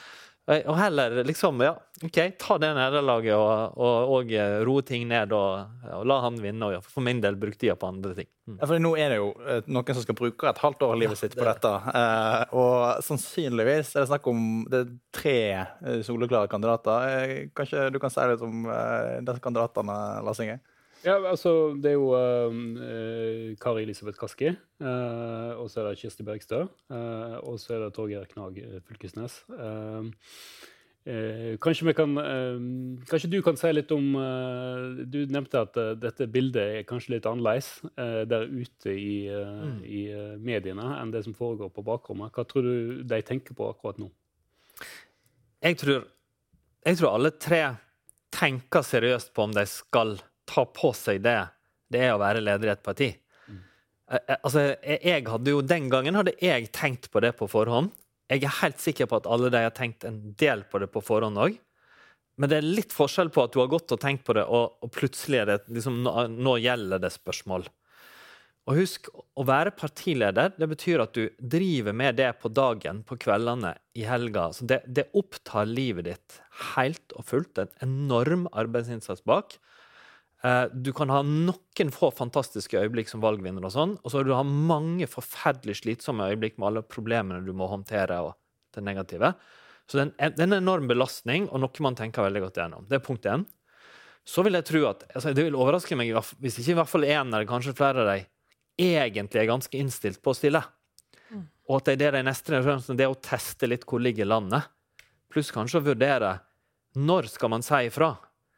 Og 0.47 0.77
heller 0.79 1.25
liksom, 1.27 1.59
ja, 1.67 1.73
OK, 2.07 2.19
ta 2.39 2.55
det 2.63 2.69
nederlaget 2.77 3.35
og, 3.35 3.73
og, 3.83 4.11
og, 4.15 4.29
eh, 4.31 4.61
roe 4.63 4.85
ting 4.87 5.09
ned 5.11 5.33
og, 5.35 5.73
og, 5.89 6.05
la 6.07 6.21
han 6.23 6.37
vinne. 6.39 6.69
Og 6.69 6.87
for 6.87 7.03
min 7.03 7.19
del 7.23 7.35
bruke 7.41 7.59
tida 7.59 7.75
på 7.75 7.89
andre 7.91 8.15
ting. 8.15 8.29
Mm. 8.47 8.61
Ja, 8.61 8.69
for 8.69 8.85
nå 8.85 8.93
er 8.95 9.11
det 9.11 9.17
jo 9.19 9.33
eh, 9.43 9.67
noen 9.67 9.99
som 9.99 10.07
skal 10.07 10.19
bruke 10.21 10.47
et 10.47 10.63
halvt 10.63 10.87
år 10.87 10.95
av 10.95 11.03
livet 11.03 11.19
sitt 11.19 11.35
på 11.35 11.43
det. 11.43 11.57
dette. 11.57 11.73
Eh, 11.99 12.55
og 12.63 13.03
sannsynligvis 13.09 13.91
er 13.97 14.05
det 14.05 14.13
snakk 14.13 14.31
om 14.31 14.47
det 14.71 14.85
er 14.85 14.95
tre 15.19 15.37
eh, 15.57 15.99
soleklare 16.07 16.53
kandidater. 16.53 17.11
Eh, 17.11 17.51
kanskje 17.57 17.89
du 17.91 17.99
kan 18.03 18.15
si 18.15 18.31
litt 18.31 18.47
om 18.47 18.71
eh, 18.71 19.19
disse 19.27 19.43
kandidatene, 19.43 19.99
Lars 20.29 20.47
Inge? 20.47 20.61
Ja, 21.05 21.19
altså, 21.29 21.75
Det 21.75 21.93
er 21.93 21.97
jo 21.99 22.15
uh, 22.15 23.57
Kari 23.61 23.83
Elisabeth 23.83 24.19
Kaski, 24.19 24.49
uh, 24.81 25.53
og 25.61 25.69
så 25.71 25.83
er 25.83 25.91
det 25.91 26.01
Kirsti 26.01 26.25
Bergstø, 26.27 26.63
uh, 26.91 27.37
og 27.43 27.61
så 27.61 27.77
er 27.77 27.85
det 27.85 27.93
Torgeir 27.95 28.25
Knag 28.31 28.63
Fylkesnes. 28.89 29.45
kanskje, 31.63 31.93
kan, 31.95 32.17
kanskje, 33.07 33.31
du 33.31 33.43
kan 33.43 33.57
si 33.57 33.69
litt 33.71 33.93
om 33.95 34.09
Du 35.07 35.21
nevnte 35.31 35.61
at 35.63 35.77
dette 36.03 36.27
bildet 36.27 36.81
er 36.81 36.83
kanskje 36.83 37.13
litt 37.15 37.29
annerledes 37.31 37.69
der 37.95 38.49
ute 38.51 38.91
i, 38.91 39.29
mm. 39.31 39.85
i 39.87 40.01
mediene 40.43 40.97
enn 40.99 41.13
det 41.15 41.23
som 41.23 41.35
foregår 41.35 41.71
på 41.71 41.85
bakrommet. 41.87 42.35
Hva 42.35 42.43
tror 42.43 42.67
du 42.67 43.05
de 43.07 43.23
tenker 43.23 43.55
på 43.55 43.71
akkurat 43.71 44.03
nå? 44.03 44.11
Jeg 45.63 45.79
tror, 45.79 46.09
jeg 46.85 46.99
tror 46.99 47.15
alle 47.15 47.31
tre 47.39 47.63
tenker 48.35 48.83
seriøst 48.83 49.31
på 49.35 49.47
om 49.47 49.55
de 49.55 49.65
skal 49.71 50.19
ta 50.49 50.65
på 50.71 50.93
seg 50.97 51.23
det 51.27 51.41
det 51.93 52.03
er 52.03 52.17
å 52.17 52.23
være 52.23 52.43
leder 52.43 52.71
i 52.71 52.75
et 52.75 52.83
parti. 52.85 53.13
Mm. 53.47 53.61
Altså, 54.41 54.65
jeg 54.83 55.27
hadde 55.29 55.55
jo, 55.55 55.63
Den 55.63 55.89
gangen 55.93 56.19
hadde 56.19 56.35
jeg 56.43 56.73
tenkt 56.75 57.11
på 57.13 57.23
det 57.23 57.37
på 57.39 57.49
forhånd. 57.51 57.93
Jeg 58.31 58.43
er 58.43 58.59
helt 58.61 58.83
sikker 58.83 59.07
på 59.07 59.21
at 59.21 59.29
alle 59.31 59.53
de 59.55 59.63
har 59.63 59.75
tenkt 59.75 60.07
en 60.07 60.19
del 60.39 60.65
på 60.67 60.83
det 60.83 60.91
på 60.91 61.03
forhånd 61.05 61.39
òg. 61.39 61.59
Men 62.37 62.51
det 62.51 62.59
er 62.59 62.69
litt 62.69 62.93
forskjell 62.93 63.31
på 63.33 63.47
at 63.47 63.55
du 63.55 63.63
har 63.63 63.71
gått 63.73 63.93
og 63.95 64.01
tenkt 64.03 64.27
på 64.27 64.35
det, 64.37 64.45
og, 64.45 64.77
og 64.85 64.93
plutselig 64.93 65.41
er 65.41 65.51
det 65.53 65.61
liksom, 65.73 66.03
nå, 66.05 66.27
nå, 66.35 66.57
gjelder 66.61 67.01
det 67.01 67.13
spørsmål. 67.15 67.65
Og 68.67 68.81
husk, 68.81 69.09
å 69.39 69.45
være 69.47 69.73
partileder 69.79 70.51
det 70.59 70.69
betyr 70.69 71.05
at 71.05 71.15
du 71.17 71.31
driver 71.39 71.95
med 71.97 72.19
det 72.19 72.33
på 72.43 72.51
dagen, 72.53 73.05
på 73.07 73.17
kveldene, 73.23 73.77
i 73.97 74.05
helga. 74.05 74.51
Så 74.53 74.67
det, 74.69 74.83
det 74.91 75.07
opptar 75.17 75.71
livet 75.71 76.11
ditt 76.11 76.41
helt 76.75 77.15
og 77.17 77.29
fullt. 77.31 77.63
En 77.63 77.73
enorm 77.87 78.45
arbeidsinnsats 78.53 79.25
bak. 79.25 79.57
Eh, 80.45 80.65
du 80.73 80.93
kan 80.93 81.11
ha 81.13 81.23
noen 81.25 81.93
få 81.95 82.11
fantastiske 82.15 82.77
øyeblikk 82.81 83.09
som 83.09 83.23
valgvinner, 83.25 83.65
og 83.65 83.73
sånn, 83.73 83.95
og 84.03 84.11
så 84.11 84.21
har 84.21 84.27
du 84.29 84.35
mange 84.67 85.09
forferdelig 85.09 85.81
slitsomme 85.81 86.29
øyeblikk 86.33 86.59
med 86.59 86.71
alle 86.71 86.83
problemene 86.83 87.45
du 87.47 87.55
må 87.57 87.71
håndtere. 87.71 88.21
og 88.21 88.35
det 88.77 88.85
negative. 88.85 89.33
Så 89.87 89.99
det 89.99 90.07
er 90.19 90.33
en 90.43 90.57
enorm 90.57 90.89
belastning, 90.91 91.49
og 91.51 91.63
noe 91.63 91.85
man 91.85 91.99
tenker 91.99 92.27
veldig 92.27 92.47
godt 92.47 92.61
gjennom. 92.61 92.87
Det 92.89 92.99
er 92.99 93.05
punkt 93.05 93.29
én. 93.31 93.47
Så 94.27 94.43
vil 94.43 94.59
jeg 94.59 94.67
tro 94.67 94.81
at 94.89 95.05
altså, 95.15 95.33
Det 95.33 95.45
vil 95.47 95.55
overraske 95.55 95.95
meg 95.95 96.11
hvis 96.43 96.59
ikke 96.59 96.73
i 96.73 96.79
hvert 96.81 96.91
fall 96.91 97.07
én 97.07 97.31
eller 97.31 97.47
kanskje 97.47 97.77
flere 97.79 98.03
av 98.03 98.09
dem 98.11 98.33
egentlig 98.77 99.41
er 99.41 99.53
ganske 99.53 99.79
innstilt 99.79 100.19
på 100.21 100.35
å 100.35 100.37
stille. 100.37 100.61
Mm. 101.31 101.45
Og 101.71 101.79
at 101.79 101.87
det 101.87 101.95
er 101.95 102.01
det 102.01 102.19
de 102.19 102.25
neste 102.27 102.59
det 102.59 103.05
er 103.07 103.13
å 103.13 103.23
teste 103.23 103.71
litt 103.71 103.87
hvor 103.87 104.03
ligger 104.03 104.27
landet. 104.29 104.67
Pluss 105.33 105.53
kanskje 105.55 105.79
å 105.79 105.87
vurdere 105.87 106.33
når 106.99 107.31
skal 107.31 107.53
man 107.55 107.65
si 107.65 107.87
ifra. 107.87 108.11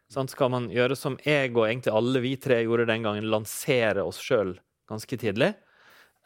Sånn, 0.09 0.29
skal 0.33 0.53
man 0.53 0.71
gjøre 0.73 0.97
som 0.97 1.19
jeg 1.21 1.53
og 1.53 1.67
egentlig 1.67 1.93
alle 1.93 2.21
vi 2.25 2.37
tre 2.41 2.63
gjorde 2.63 2.87
den 2.89 3.05
gangen, 3.05 3.29
lansere 3.29 4.07
oss 4.09 4.21
sjøl 4.25 4.55
ganske 4.89 5.19
tidlig? 5.21 5.53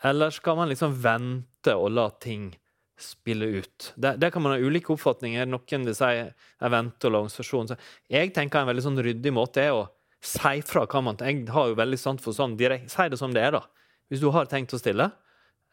Eller 0.07 0.35
skal 0.35 0.59
man 0.59 0.71
liksom 0.71 0.95
vente 1.03 1.75
og 1.79 1.91
la 1.95 2.09
ting 2.23 2.53
spille 2.99 3.49
ut? 3.59 3.93
Det, 3.97 4.17
der 4.23 4.31
kan 4.35 4.45
man 4.45 4.55
ha 4.55 4.63
ulike 4.63 4.95
oppfatninger. 4.95 5.49
Noen 5.51 5.87
vil 5.89 5.97
si 5.99 6.13
jeg 6.15 6.73
venter 6.75 7.11
og 7.11 7.15
la 7.15 7.23
organisasjonen 7.25 7.83
Jeg 8.11 8.33
tenker 8.35 8.63
en 8.63 8.71
veldig 8.71 8.87
sånn 8.87 9.03
ryddig 9.03 9.35
måte 9.35 9.67
er 9.67 9.75
å 9.75 9.85
si 10.23 10.63
fra 10.67 10.85
hva 10.87 11.03
man 11.03 11.19
Jeg 11.19 11.49
har 11.51 11.71
jo 11.71 11.79
veldig 11.79 11.99
sant 11.99 12.23
for 12.23 12.35
sånn 12.37 12.55
direkte 12.59 12.95
Si 12.95 13.09
det 13.11 13.19
som 13.19 13.35
det 13.35 13.43
er, 13.43 13.59
da. 13.59 13.65
Hvis 14.11 14.23
du 14.23 14.29
har 14.35 14.47
tenkt 14.51 14.75
å 14.75 14.79
stille, 14.79 15.09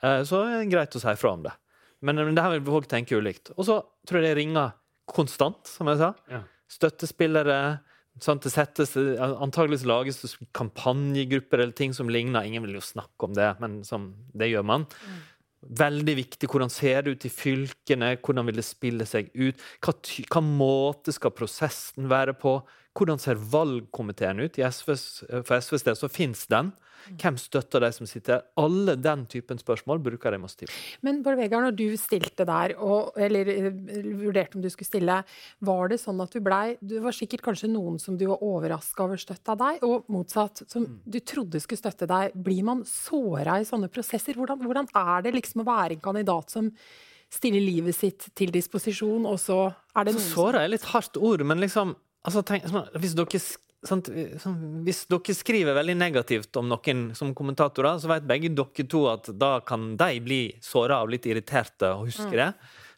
eh, 0.02 0.22
så 0.26 0.46
er 0.46 0.62
det 0.64 0.72
greit 0.72 0.96
å 0.96 1.02
si 1.02 1.14
fra 1.20 1.34
om 1.36 1.44
det. 1.46 1.54
Men, 2.02 2.22
men 2.24 2.38
det 2.38 2.46
her 2.46 2.56
vil 2.56 2.72
folk 2.72 2.88
tenke 2.90 3.18
ulikt. 3.20 3.52
Og 3.58 3.68
så 3.68 3.82
tror 4.08 4.22
jeg 4.22 4.30
det 4.30 4.38
ringer 4.40 4.72
konstant, 5.10 5.60
som 5.68 5.90
jeg 5.92 6.00
sa. 6.00 6.14
Ja. 6.32 6.46
Støttespillere. 6.72 7.60
Sånn, 8.24 8.42
det 8.44 8.52
settes, 8.54 8.96
antageligvis 8.98 9.88
lages 9.88 10.22
det 10.22 10.32
kampanjegrupper 10.58 11.64
eller 11.64 11.76
ting 11.76 11.96
som 11.96 12.12
ligner. 12.12 12.48
Ingen 12.48 12.66
vil 12.68 12.78
jo 12.80 12.84
snakke 12.84 13.30
om 13.30 13.36
det, 13.38 13.52
men 13.64 13.80
som, 13.88 14.12
det 14.36 14.52
gjør 14.52 14.66
man. 14.68 14.88
Veldig 15.80 16.16
viktig. 16.22 16.48
Hvordan 16.48 16.72
ser 16.72 17.04
det 17.04 17.16
ut 17.16 17.28
i 17.28 17.32
fylkene? 17.34 18.14
Hvordan 18.24 18.48
vil 18.48 18.60
det 18.62 18.68
spille 18.68 19.08
seg 19.08 19.32
ut? 19.36 19.60
Hva, 19.84 19.96
hva 20.32 20.44
måte 20.46 21.16
skal 21.16 21.36
prosessen 21.36 22.08
være 22.12 22.36
på? 22.40 22.60
Hvordan 23.00 23.22
ser 23.22 23.40
valgkomiteen 23.40 24.44
ut? 24.44 24.60
SVs, 24.60 25.08
for 25.48 25.56
SVs 25.64 25.86
del 25.88 25.96
så 25.96 26.12
fins 26.12 26.46
den. 26.52 26.74
Hvem 27.20 27.38
støtter 27.40 27.82
de 27.84 27.90
som 27.96 28.08
sitter? 28.10 28.44
Alle 28.60 28.96
den 29.00 29.24
typen 29.32 29.60
spørsmål 29.62 30.02
bruker 30.04 30.36
de 30.36 30.40
tid 30.52 30.68
på. 30.68 30.76
Men 31.08 31.22
Bård 31.24 31.40
Vegar, 31.40 31.64
når 31.64 31.78
du 31.80 31.86
stilte 31.98 32.46
der, 32.48 32.76
og, 32.76 33.16
eller 33.18 33.50
eh, 33.54 33.70
vurderte 34.20 34.60
om 34.60 34.64
du 34.64 34.70
skulle 34.70 34.90
stille, 34.90 35.20
var 35.66 35.94
det 35.94 36.00
sånn 36.02 36.20
at 36.22 36.36
du 36.36 36.42
blei 36.44 36.78
Du 36.82 36.98
var 37.04 37.16
sikkert 37.16 37.44
kanskje 37.46 37.72
noen 37.72 38.00
som 38.04 38.18
du 38.20 38.28
var 38.30 38.44
overraska 38.46 39.06
over 39.06 39.22
støtta 39.22 39.56
deg, 39.60 39.84
og 39.88 40.10
motsatt, 40.12 40.66
som 40.70 40.86
du 41.04 41.20
trodde 41.24 41.62
skulle 41.64 41.82
støtte 41.82 42.10
deg. 42.10 42.36
Blir 42.36 42.66
man 42.68 42.84
såra 42.88 43.60
i 43.60 43.68
sånne 43.68 43.92
prosesser? 43.94 44.38
Hvordan, 44.38 44.62
hvordan 44.66 44.92
er 44.92 45.24
det 45.26 45.38
liksom 45.38 45.64
å 45.64 45.70
være 45.70 45.96
en 45.98 46.04
kandidat 46.04 46.52
som 46.54 46.70
stiller 47.30 47.62
livet 47.62 47.94
sitt 47.94 48.32
til 48.38 48.52
disposisjon, 48.54 49.28
og 49.30 49.38
så 49.42 49.68
er 49.70 50.08
det 50.08 50.16
noen 50.16 50.30
Såra 50.32 50.64
er 50.66 50.72
litt 50.74 50.88
hardt 50.90 51.18
ord, 51.22 51.44
men 51.46 51.62
liksom 51.62 51.94
altså, 52.28 52.44
tenk, 52.46 52.68
hvis, 53.00 53.16
dere, 53.18 53.42
sant, 53.88 54.10
hvis 54.86 55.04
dere 55.12 55.36
skriver 55.38 55.78
veldig 55.78 55.98
negativt 56.00 56.60
om 56.62 56.70
noen 56.72 57.10
som 57.18 57.36
kommentatorer, 57.38 58.02
så 58.02 58.12
vet 58.12 58.28
begge 58.30 58.52
dere 58.56 58.88
to 58.90 59.06
at 59.12 59.32
da 59.40 59.58
kan 59.66 59.94
de 60.00 60.20
bli 60.26 60.42
såra 60.64 61.02
og 61.04 61.14
litt 61.14 61.30
irriterte 61.30 61.94
og 61.96 62.10
huske 62.10 62.34
det. 62.36 62.52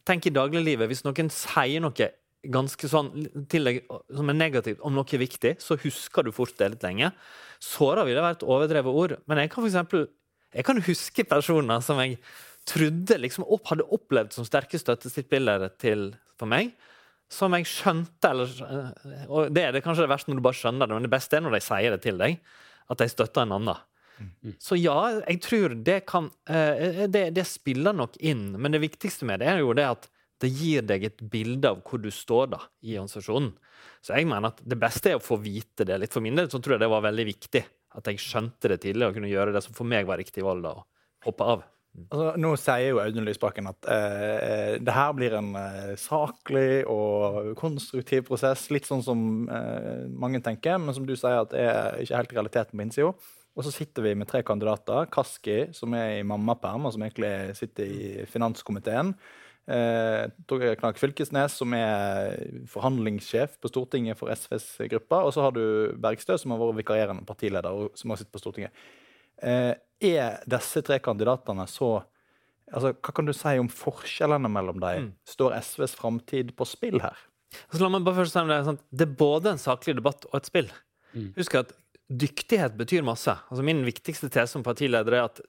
Tenk 0.08 0.28
i 0.28 0.34
dagliglivet, 0.34 0.90
hvis 0.90 1.06
noen 1.06 1.30
sier 1.34 1.84
noe 1.84 2.10
ganske 2.52 2.88
sånn 2.90 3.12
til 3.52 3.68
deg 3.70 3.84
som 4.10 4.32
er 4.32 4.38
negativt 4.38 4.82
om 4.82 4.96
noe 4.98 5.20
viktig, 5.22 5.60
så 5.62 5.78
husker 5.84 6.26
du 6.26 6.32
fort 6.34 6.56
det 6.58 6.72
litt 6.74 6.86
lenge. 6.88 7.12
Såra 7.62 8.06
ville 8.08 8.24
vært 8.24 8.46
overdrevet 8.48 8.98
ord, 9.04 9.20
men 9.30 9.44
jeg 9.44 9.52
kan 9.52 9.62
for 9.62 9.70
eksempel 9.70 10.08
jeg 10.52 10.66
kan 10.68 10.82
huske 10.84 11.24
personer 11.24 11.84
som 11.86 12.00
jeg 12.02 12.18
trodde 12.68 13.18
liksom 13.22 13.46
opp, 13.48 13.70
hadde 13.72 13.88
opplevd 13.96 14.36
som 14.36 14.46
sterke 14.46 14.80
støttespillere 14.80 15.72
til 15.82 16.12
for 16.40 16.50
meg, 16.50 16.74
som 17.32 17.56
jeg 17.56 17.70
skjønte 17.70 18.32
eller, 18.34 18.52
eh, 18.68 19.24
Og 19.30 19.54
det 19.54 19.64
er 19.64 19.72
det 19.76 19.84
kanskje 19.86 20.04
det 20.06 20.12
verste 20.12 20.32
når 20.32 20.42
du 20.42 20.48
bare 20.50 20.60
skjønner 20.60 20.90
det, 20.90 20.98
men 20.98 21.08
det 21.08 21.14
beste 21.14 21.38
er 21.38 21.46
når 21.46 21.56
de 21.56 21.64
sier 21.64 21.96
det 21.96 22.02
til 22.04 22.20
deg, 22.22 22.38
at 22.92 23.02
de 23.02 23.08
støtter 23.12 23.46
en 23.46 23.56
annen. 23.60 23.88
Så 24.62 24.78
ja, 24.78 24.98
jeg 25.24 25.40
tror 25.42 25.74
det 25.82 26.02
kan 26.10 26.28
eh, 26.50 27.08
det, 27.10 27.32
det 27.34 27.46
spiller 27.50 27.96
nok 27.96 28.20
inn, 28.20 28.52
men 28.60 28.76
det 28.76 28.84
viktigste 28.84 29.26
med 29.26 29.42
det 29.42 29.50
er 29.50 29.64
jo 29.64 29.74
det 29.78 29.88
at 29.88 30.10
det 30.42 30.50
gir 30.54 30.86
deg 30.86 31.06
et 31.06 31.22
bilde 31.32 31.70
av 31.70 31.82
hvor 31.86 32.02
du 32.02 32.10
står 32.14 32.52
da 32.56 32.60
i 32.82 32.96
organisasjonen. 32.98 33.54
Så 34.02 34.16
jeg 34.18 34.30
mener 34.30 34.52
at 34.52 34.62
det 34.66 34.78
beste 34.82 35.12
er 35.12 35.20
å 35.20 35.24
få 35.24 35.38
vite 35.42 35.86
det 35.86 36.00
litt. 36.02 36.14
For 36.14 36.24
min 36.26 36.38
del 36.38 36.50
så 36.50 36.60
tror 36.62 36.76
jeg 36.76 36.84
det 36.84 36.90
var 36.92 37.06
veldig 37.06 37.28
viktig 37.30 37.62
at 37.98 38.08
jeg 38.10 38.24
skjønte 38.24 38.72
det 38.72 38.80
tidlig 38.86 39.08
og 39.08 39.18
kunne 39.18 39.30
gjøre 39.30 39.54
det 39.54 39.62
som 39.66 39.76
for 39.78 39.90
meg 39.90 40.08
var 40.10 40.22
riktig 40.22 40.46
valg 40.46 40.64
da, 40.66 40.74
å 40.78 41.28
hoppe 41.28 41.50
av. 41.56 41.66
Altså, 41.92 42.30
nå 42.40 42.54
sier 42.56 42.94
jo 42.94 43.02
Audun 43.04 43.26
Lysbakken 43.28 43.68
at 43.68 43.88
eh, 43.92 44.78
det 44.80 44.94
her 44.96 45.12
blir 45.16 45.34
en 45.36 45.50
eh, 45.60 45.92
saklig 46.00 46.86
og 46.90 47.52
konstruktiv 47.60 48.24
prosess. 48.30 48.70
Litt 48.72 48.88
sånn 48.88 49.04
som 49.04 49.26
eh, 49.52 50.08
mange 50.08 50.40
tenker, 50.44 50.80
men 50.80 50.96
som 50.96 51.08
du 51.08 51.18
sier 51.18 51.44
at 51.44 51.56
er 51.58 52.00
ikke 52.00 52.22
helt 52.22 52.36
realiteten 52.38 52.80
på 52.80 52.86
innsida. 52.88 53.12
Og 53.52 53.68
så 53.68 53.74
sitter 53.76 54.06
vi 54.06 54.16
med 54.16 54.30
tre 54.32 54.40
kandidater. 54.48 55.10
Kaski, 55.12 55.66
som 55.76 55.92
er 56.00 56.22
i 56.22 56.28
mammaperm, 56.28 56.88
og 56.88 56.96
som 56.96 57.04
egentlig 57.04 57.58
sitter 57.60 57.92
i 57.92 58.28
finanskomiteen. 58.32 59.12
Eh, 59.68 60.24
Torgeir 60.50 60.80
Knag 60.80 60.98
Fylkesnes, 60.98 61.60
som 61.60 61.76
er 61.76 62.40
forhandlingssjef 62.72 63.60
på 63.62 63.70
Stortinget 63.72 64.20
for 64.20 64.32
SVs 64.32 64.88
gruppe. 64.96 65.20
Og 65.28 65.36
så 65.36 65.44
har 65.44 65.56
du 65.56 65.64
Bergstø, 66.02 66.40
som 66.40 66.56
har 66.56 66.64
vært 66.64 66.80
vikarierende 66.80 67.28
partileder, 67.28 67.76
og 67.76 68.00
som 68.00 68.16
har 68.16 68.22
sittet 68.22 68.34
på 68.34 68.42
Stortinget. 68.42 68.88
Eh, 69.42 69.74
er 70.02 70.40
disse 70.50 70.82
tre 70.86 70.98
kandidatene 71.04 71.68
så 71.70 72.00
altså, 72.72 72.94
Hva 72.94 73.14
kan 73.14 73.28
du 73.28 73.34
si 73.38 73.58
om 73.62 73.70
forskjellene 73.70 74.50
mellom 74.50 74.80
dem? 74.82 75.12
Står 75.30 75.58
SVs 75.60 75.98
framtid 76.00 76.56
på 76.58 76.68
spill 76.70 77.02
her? 77.04 77.18
Altså, 77.68 77.84
la 77.84 77.92
meg 77.92 78.06
bare 78.08 78.22
først 78.22 78.36
si 78.36 78.42
om 78.42 78.50
det, 78.50 78.58
er 78.62 78.68
sant? 78.70 78.84
det 78.90 79.08
er 79.08 79.16
både 79.20 79.54
en 79.54 79.62
saklig 79.62 79.98
debatt 80.00 80.28
og 80.30 80.38
et 80.40 80.50
spill. 80.50 80.70
Husk 81.36 81.58
at 81.60 81.74
dyktighet 82.12 82.78
betyr 82.80 83.04
masse. 83.08 83.34
Altså, 83.50 83.66
min 83.66 83.84
viktigste 83.88 84.30
tese 84.32 84.56
som 84.56 84.64
partileder 84.66 85.18
er 85.18 85.28
at 85.28 85.42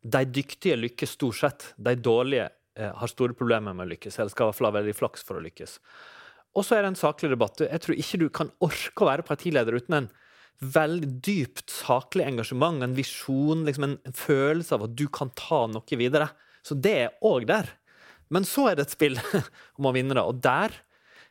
de 0.00 0.22
dyktige 0.24 0.78
lykkes 0.80 1.16
stort 1.18 1.38
sett. 1.40 1.66
De 1.76 1.94
dårlige 1.96 2.48
eh, 2.48 2.92
har 2.96 3.12
store 3.12 3.36
problemer 3.36 3.76
med 3.76 3.86
å 3.86 3.92
lykkes, 3.92 4.16
eller 4.18 4.32
skal 4.32 4.46
i 4.46 4.50
hvert 4.50 4.60
fall 4.60 4.70
ha 4.70 4.78
veldig 4.78 4.96
flaks 4.96 5.26
for 5.26 5.40
å 5.40 5.44
lykkes. 5.44 5.76
Og 6.56 6.66
så 6.66 6.76
er 6.76 6.84
det 6.84 6.94
en 6.94 6.98
saklig 6.98 7.30
debatt. 7.32 7.60
Jeg 7.62 7.84
tror 7.84 8.00
ikke 8.00 8.20
du 8.20 8.28
kan 8.34 8.50
orke 8.64 9.04
å 9.04 9.10
være 9.10 9.26
partileder 9.26 9.76
uten 9.76 10.00
en 10.00 10.08
veldig 10.60 11.08
dypt 11.24 11.72
saklig 11.72 12.26
engasjement, 12.28 12.82
en 12.84 12.96
visjon, 12.96 13.64
liksom 13.64 13.86
en, 13.86 13.98
følelse 14.16 14.76
av 14.76 14.86
at 14.86 14.96
du 14.96 15.06
kan 15.12 15.32
ta 15.38 15.64
noe 15.70 15.98
videre. 15.98 16.28
Så 16.62 16.76
det 16.76 16.96
er 17.06 17.18
òg 17.24 17.48
der. 17.48 17.70
Men 18.30 18.44
så 18.46 18.68
er 18.70 18.78
det 18.78 18.88
et 18.88 18.96
spill 18.96 19.18
om 19.78 19.88
å 19.88 19.94
vinne 19.96 20.16
det. 20.16 20.24
Og 20.24 20.42
der 20.44 20.76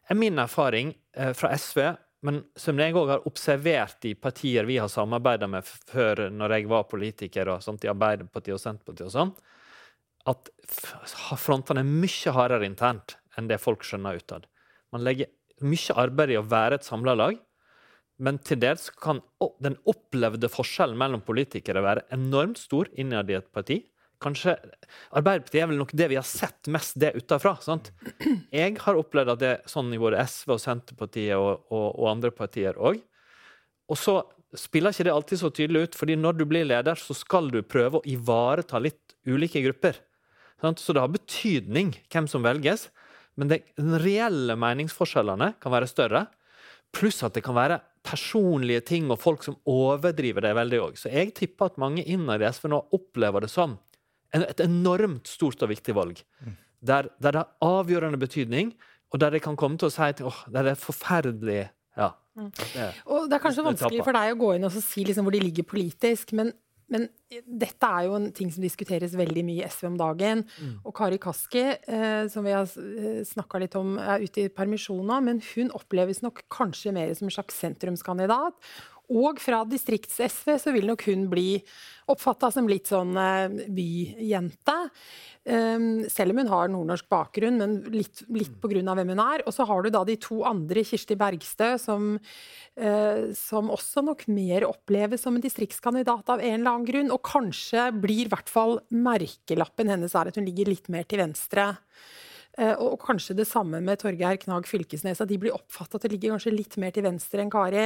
er 0.09 0.17
min 0.17 0.41
erfaring 0.41 0.95
eh, 1.13 1.33
fra 1.37 1.53
SV, 1.53 1.83
men 2.25 2.41
som 2.59 2.79
jeg 2.81 2.95
òg 2.97 3.13
har 3.13 3.27
observert 3.29 4.03
i 4.09 4.15
partier 4.19 4.65
vi 4.67 4.79
har 4.81 4.89
samarbeida 4.91 5.47
med 5.47 5.63
før, 5.63 6.25
når 6.33 6.57
jeg 6.57 6.71
var 6.71 6.89
politiker, 6.89 7.53
og 7.53 7.63
sånt, 7.63 7.85
i 7.85 7.91
Arbeiderpartiet 7.91 8.57
og 8.57 8.63
Senterpartiet 8.63 9.07
og 9.07 9.13
sånn, 9.13 9.35
at 10.27 10.49
frontene 11.39 11.85
er 11.85 11.87
mye 11.87 12.33
hardere 12.35 12.67
internt 12.67 13.15
enn 13.39 13.47
det 13.47 13.61
folk 13.61 13.85
skjønner 13.87 14.19
utad. 14.19 14.49
Man 14.91 15.05
legger 15.05 15.29
mye 15.63 15.95
arbeid 16.01 16.33
i 16.33 16.39
å 16.39 16.47
være 16.49 16.79
et 16.79 16.87
samla 16.87 17.15
lag, 17.15 17.39
men 18.19 18.39
til 18.43 18.59
dels 18.59 18.89
kan 18.99 19.21
den 19.63 19.77
opplevde 19.87 20.49
forskjellen 20.51 20.99
mellom 20.99 21.23
politikere 21.25 21.83
være 21.83 22.05
enormt 22.15 22.59
stor 22.59 22.89
innad 22.99 23.31
i 23.31 23.37
et 23.39 23.47
parti. 23.55 23.79
Kanskje 24.19 24.57
Arbeiderpartiet 25.15 25.61
er 25.63 25.69
vel 25.71 25.79
nok 25.79 25.93
det 25.95 26.09
vi 26.11 26.17
har 26.19 26.27
sett 26.27 26.67
mest 26.71 26.97
det 26.99 27.13
utafra. 27.15 27.55
Jeg 28.51 28.75
har 28.83 28.99
opplevd 28.99 29.31
at 29.35 29.39
det 29.39 29.51
er 29.53 29.71
sånn 29.71 29.93
i 29.95 30.01
både 30.01 30.19
SV 30.25 30.57
og 30.57 30.59
Senterpartiet 30.63 31.37
og, 31.39 31.63
og, 31.71 31.87
og 31.95 32.09
andre 32.11 32.33
partier 32.35 32.75
òg. 32.75 32.99
Og 33.89 33.97
så 33.97 34.19
spiller 34.59 34.91
ikke 34.93 35.07
det 35.07 35.13
alltid 35.13 35.41
så 35.41 35.51
tydelig 35.53 35.81
ut, 35.87 35.97
fordi 35.97 36.17
når 36.19 36.39
du 36.39 36.45
blir 36.49 36.67
leder, 36.67 36.99
så 36.99 37.15
skal 37.15 37.47
du 37.53 37.61
prøve 37.63 38.01
å 38.01 38.07
ivareta 38.09 38.81
litt 38.81 39.15
ulike 39.29 39.61
grupper. 39.63 40.01
Sant? 40.59 40.81
Så 40.81 40.93
det 40.93 41.03
har 41.03 41.13
betydning 41.13 41.93
hvem 42.11 42.27
som 42.29 42.43
velges, 42.43 42.89
men 43.39 43.51
de 43.51 43.61
reelle 44.03 44.57
meningsforskjellene 44.59 45.53
kan 45.63 45.73
være 45.73 45.87
større. 45.87 46.25
Pluss 46.95 47.21
at 47.23 47.37
det 47.37 47.45
kan 47.45 47.55
være 47.55 47.79
personlige 48.05 48.83
ting 48.87 49.09
og 49.11 49.19
folk 49.21 49.43
som 49.45 49.57
overdriver 49.69 50.45
det 50.45 50.53
veldig 50.57 50.79
òg. 50.85 50.99
Så 50.99 51.11
jeg 51.11 51.33
tipper 51.37 51.69
at 51.69 51.81
mange 51.81 52.05
innad 52.07 52.41
i 52.41 52.49
SV 52.49 52.69
nå 52.71 52.81
opplever 52.95 53.45
det 53.45 53.51
som 53.51 53.77
et 54.35 54.61
enormt 54.61 55.27
stort 55.27 55.61
og 55.65 55.71
viktig 55.71 55.95
valg. 55.97 56.21
Der, 56.79 57.09
der 57.19 57.33
det 57.33 57.41
har 57.41 57.49
avgjørende 57.65 58.19
betydning, 58.21 58.71
og 59.09 59.19
der 59.19 59.33
de 59.33 59.41
kan 59.41 59.57
komme 59.57 59.79
til 59.81 59.89
å 59.89 59.93
si 59.93 60.05
at 60.05 60.21
åh, 60.21 60.45
det 60.53 60.65
er 60.65 60.79
forferdelig 60.79 61.61
Ja. 61.97 62.13
Det, 62.39 62.85
Og 63.09 63.25
det 63.27 63.35
er 63.35 63.41
kanskje 63.43 63.63
Det 63.63 63.67
vanskelig 63.73 64.03
for 64.05 64.15
deg 64.15 64.31
å 64.31 64.39
gå 64.39 64.49
inn 64.55 64.63
og 64.63 64.71
si 64.71 65.03
liksom 65.03 65.25
hvor 65.27 65.35
de 65.35 65.41
ligger 65.43 65.65
politisk, 65.67 66.31
men, 66.37 66.53
men 66.89 67.07
dette 67.29 67.85
er 67.85 68.07
jo 68.07 68.15
en 68.17 68.29
ting 68.35 68.49
som 68.53 68.63
diskuteres 68.65 69.13
veldig 69.17 69.43
mye 69.45 69.63
i 69.63 69.69
SV 69.69 69.89
om 69.91 69.97
dagen. 69.99 70.43
Og 70.83 70.93
Kari 70.97 71.19
Kaski, 71.21 71.65
eh, 71.77 72.27
som 72.33 72.45
vi 72.47 72.55
har 72.55 72.65
snakka 72.69 73.61
litt 73.61 73.77
om, 73.79 73.97
er 74.01 74.25
ute 74.25 74.45
i 74.45 74.53
permisjon 74.53 75.05
nå, 75.05 75.19
men 75.25 75.41
hun 75.53 75.69
oppleves 75.77 76.23
nok 76.25 76.43
kanskje 76.49 76.95
mer 76.95 77.13
som 77.13 77.29
en 77.29 77.37
slags 77.37 77.59
sentrumskandidat. 77.61 78.57
Og 79.09 79.39
fra 79.41 79.63
distrikts-SV 79.65 80.53
så 80.61 80.73
vil 80.75 80.85
nok 80.89 81.07
hun 81.09 81.25
bli 81.31 81.57
oppfatta 82.09 82.51
som 82.53 82.69
litt 82.69 82.89
sånn 82.89 83.17
eh, 83.17 83.65
byjente. 83.73 84.75
Um, 85.49 86.03
selv 86.11 86.35
om 86.35 86.41
hun 86.43 86.51
har 86.51 86.69
nordnorsk 86.69 87.07
bakgrunn, 87.09 87.57
men 87.57 87.75
litt, 87.89 88.21
litt 88.29 88.53
av 88.61 88.99
hvem 88.99 89.13
hun 89.15 89.23
er. 89.23 89.43
Og 89.47 89.55
så 89.55 89.65
har 89.65 89.81
du 89.81 89.89
da 89.93 90.03
de 90.05 90.17
to 90.21 90.43
andre, 90.45 90.83
Kirsti 90.85 91.17
Bergstø, 91.17 91.71
som, 91.81 92.11
eh, 92.77 93.31
som 93.37 93.73
også 93.73 94.05
nok 94.05 94.27
mer 94.29 94.67
oppleves 94.67 95.25
som 95.25 95.37
en 95.37 95.45
distriktskandidat 95.45 96.29
av 96.29 96.43
en 96.43 96.59
eller 96.59 96.69
annen 96.69 96.89
grunn. 96.89 97.13
Og 97.15 97.23
kanskje 97.25 97.89
blir 97.97 98.27
i 98.27 98.31
hvert 98.31 98.51
fall 98.51 98.77
merkelappen 98.93 99.89
hennes 99.89 100.13
er 100.13 100.29
at 100.29 100.37
hun 100.37 100.45
ligger 100.45 100.69
litt 100.69 100.89
mer 100.93 101.09
til 101.09 101.23
venstre. 101.23 101.71
Eh, 102.59 102.75
og 102.81 102.97
kanskje 102.99 103.37
det 103.37 103.47
samme 103.47 103.79
med 103.83 104.01
Torgeir 104.01 104.39
Knag 104.41 104.67
Fylkesnes, 104.67 105.21
at 105.21 105.29
de 105.29 105.37
blir 105.39 105.55
oppfatta 105.55 105.95
at 105.95 106.05
det 106.05 106.11
ligger 106.15 106.33
kanskje 106.33 106.55
litt 106.55 106.75
mer 106.81 106.91
til 106.95 107.05
venstre 107.05 107.43
enn 107.43 107.51
Kari. 107.53 107.85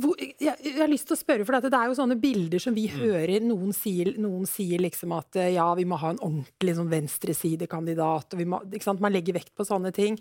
Hvor, 0.00 0.16
jeg, 0.20 0.54
jeg 0.64 0.76
har 0.76 0.90
lyst 0.90 1.08
til 1.08 1.16
å 1.16 1.20
spørre, 1.20 1.44
for 1.46 1.56
dette, 1.56 1.70
det 1.72 1.80
er 1.80 1.90
jo 1.90 1.98
sånne 1.98 2.16
bilder 2.20 2.62
som 2.62 2.76
vi 2.76 2.86
hører. 2.92 3.36
Noen 3.44 3.74
sier, 3.76 4.12
noen 4.20 4.48
sier 4.48 4.82
liksom 4.82 5.14
at 5.16 5.38
eh, 5.40 5.52
ja, 5.56 5.68
vi 5.78 5.86
må 5.88 5.98
ha 6.00 6.14
en 6.14 6.22
ordentlig 6.26 6.76
sånn 6.78 6.90
venstresidekandidat. 6.92 8.36
og 8.36 8.42
må? 8.50 8.60
Man 9.00 9.14
legger 9.14 9.38
vekt 9.40 9.54
på 9.56 9.66
sånne 9.68 9.92
ting. 9.96 10.18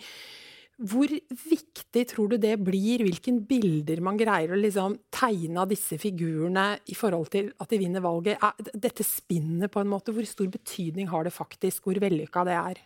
Hvor 0.80 1.12
viktig 1.28 2.06
tror 2.08 2.32
du 2.32 2.38
det 2.40 2.54
blir, 2.64 3.04
hvilken 3.04 3.42
bilder 3.48 4.00
man 4.06 4.20
greier 4.20 4.54
å 4.56 4.60
liksom 4.60 4.96
tegne 5.12 5.66
av 5.66 5.74
disse 5.74 5.98
figurene 6.00 6.70
i 6.88 6.96
forhold 6.96 7.28
til 7.34 7.50
at 7.60 7.74
de 7.74 7.82
vinner 7.82 8.04
valget? 8.04 8.40
Dette 8.72 9.04
spinnet, 9.04 9.68
på 9.74 9.84
en 9.84 9.92
måte, 9.92 10.16
hvor 10.16 10.28
stor 10.28 10.48
betydning 10.54 11.12
har 11.12 11.28
det 11.28 11.36
faktisk? 11.36 11.84
Hvor 11.84 12.00
vellykka 12.00 12.46
det 12.48 12.56
er? 12.56 12.84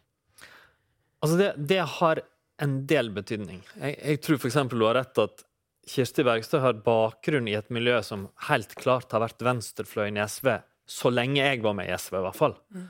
Altså, 1.22 1.38
det, 1.38 1.52
det 1.70 1.84
har 2.00 2.24
en 2.64 2.76
del 2.90 3.14
betydning. 3.14 3.62
Jeg, 3.78 4.00
jeg 4.02 4.22
tror 4.26 4.42
f.eks. 4.42 4.62
du 4.74 4.86
har 4.88 4.98
rett 4.98 5.22
at 5.22 5.46
Kirsti 5.90 6.24
Bergstø 6.24 6.62
har 6.64 6.78
bakgrunn 6.86 7.50
i 7.52 7.58
et 7.58 7.72
miljø 7.74 7.98
som 8.06 8.30
helt 8.48 8.72
klart 8.80 9.12
har 9.12 9.24
vært 9.26 9.44
venstrefløyen 9.44 10.20
i 10.20 10.24
SV 10.28 10.54
så 10.86 11.12
lenge 11.14 11.42
jeg 11.42 11.64
var 11.64 11.76
med 11.78 11.90
i 11.90 11.96
SV, 11.96 12.18
i 12.20 12.26
hvert 12.26 12.38
fall. 12.38 12.56
Mm. 12.76 12.88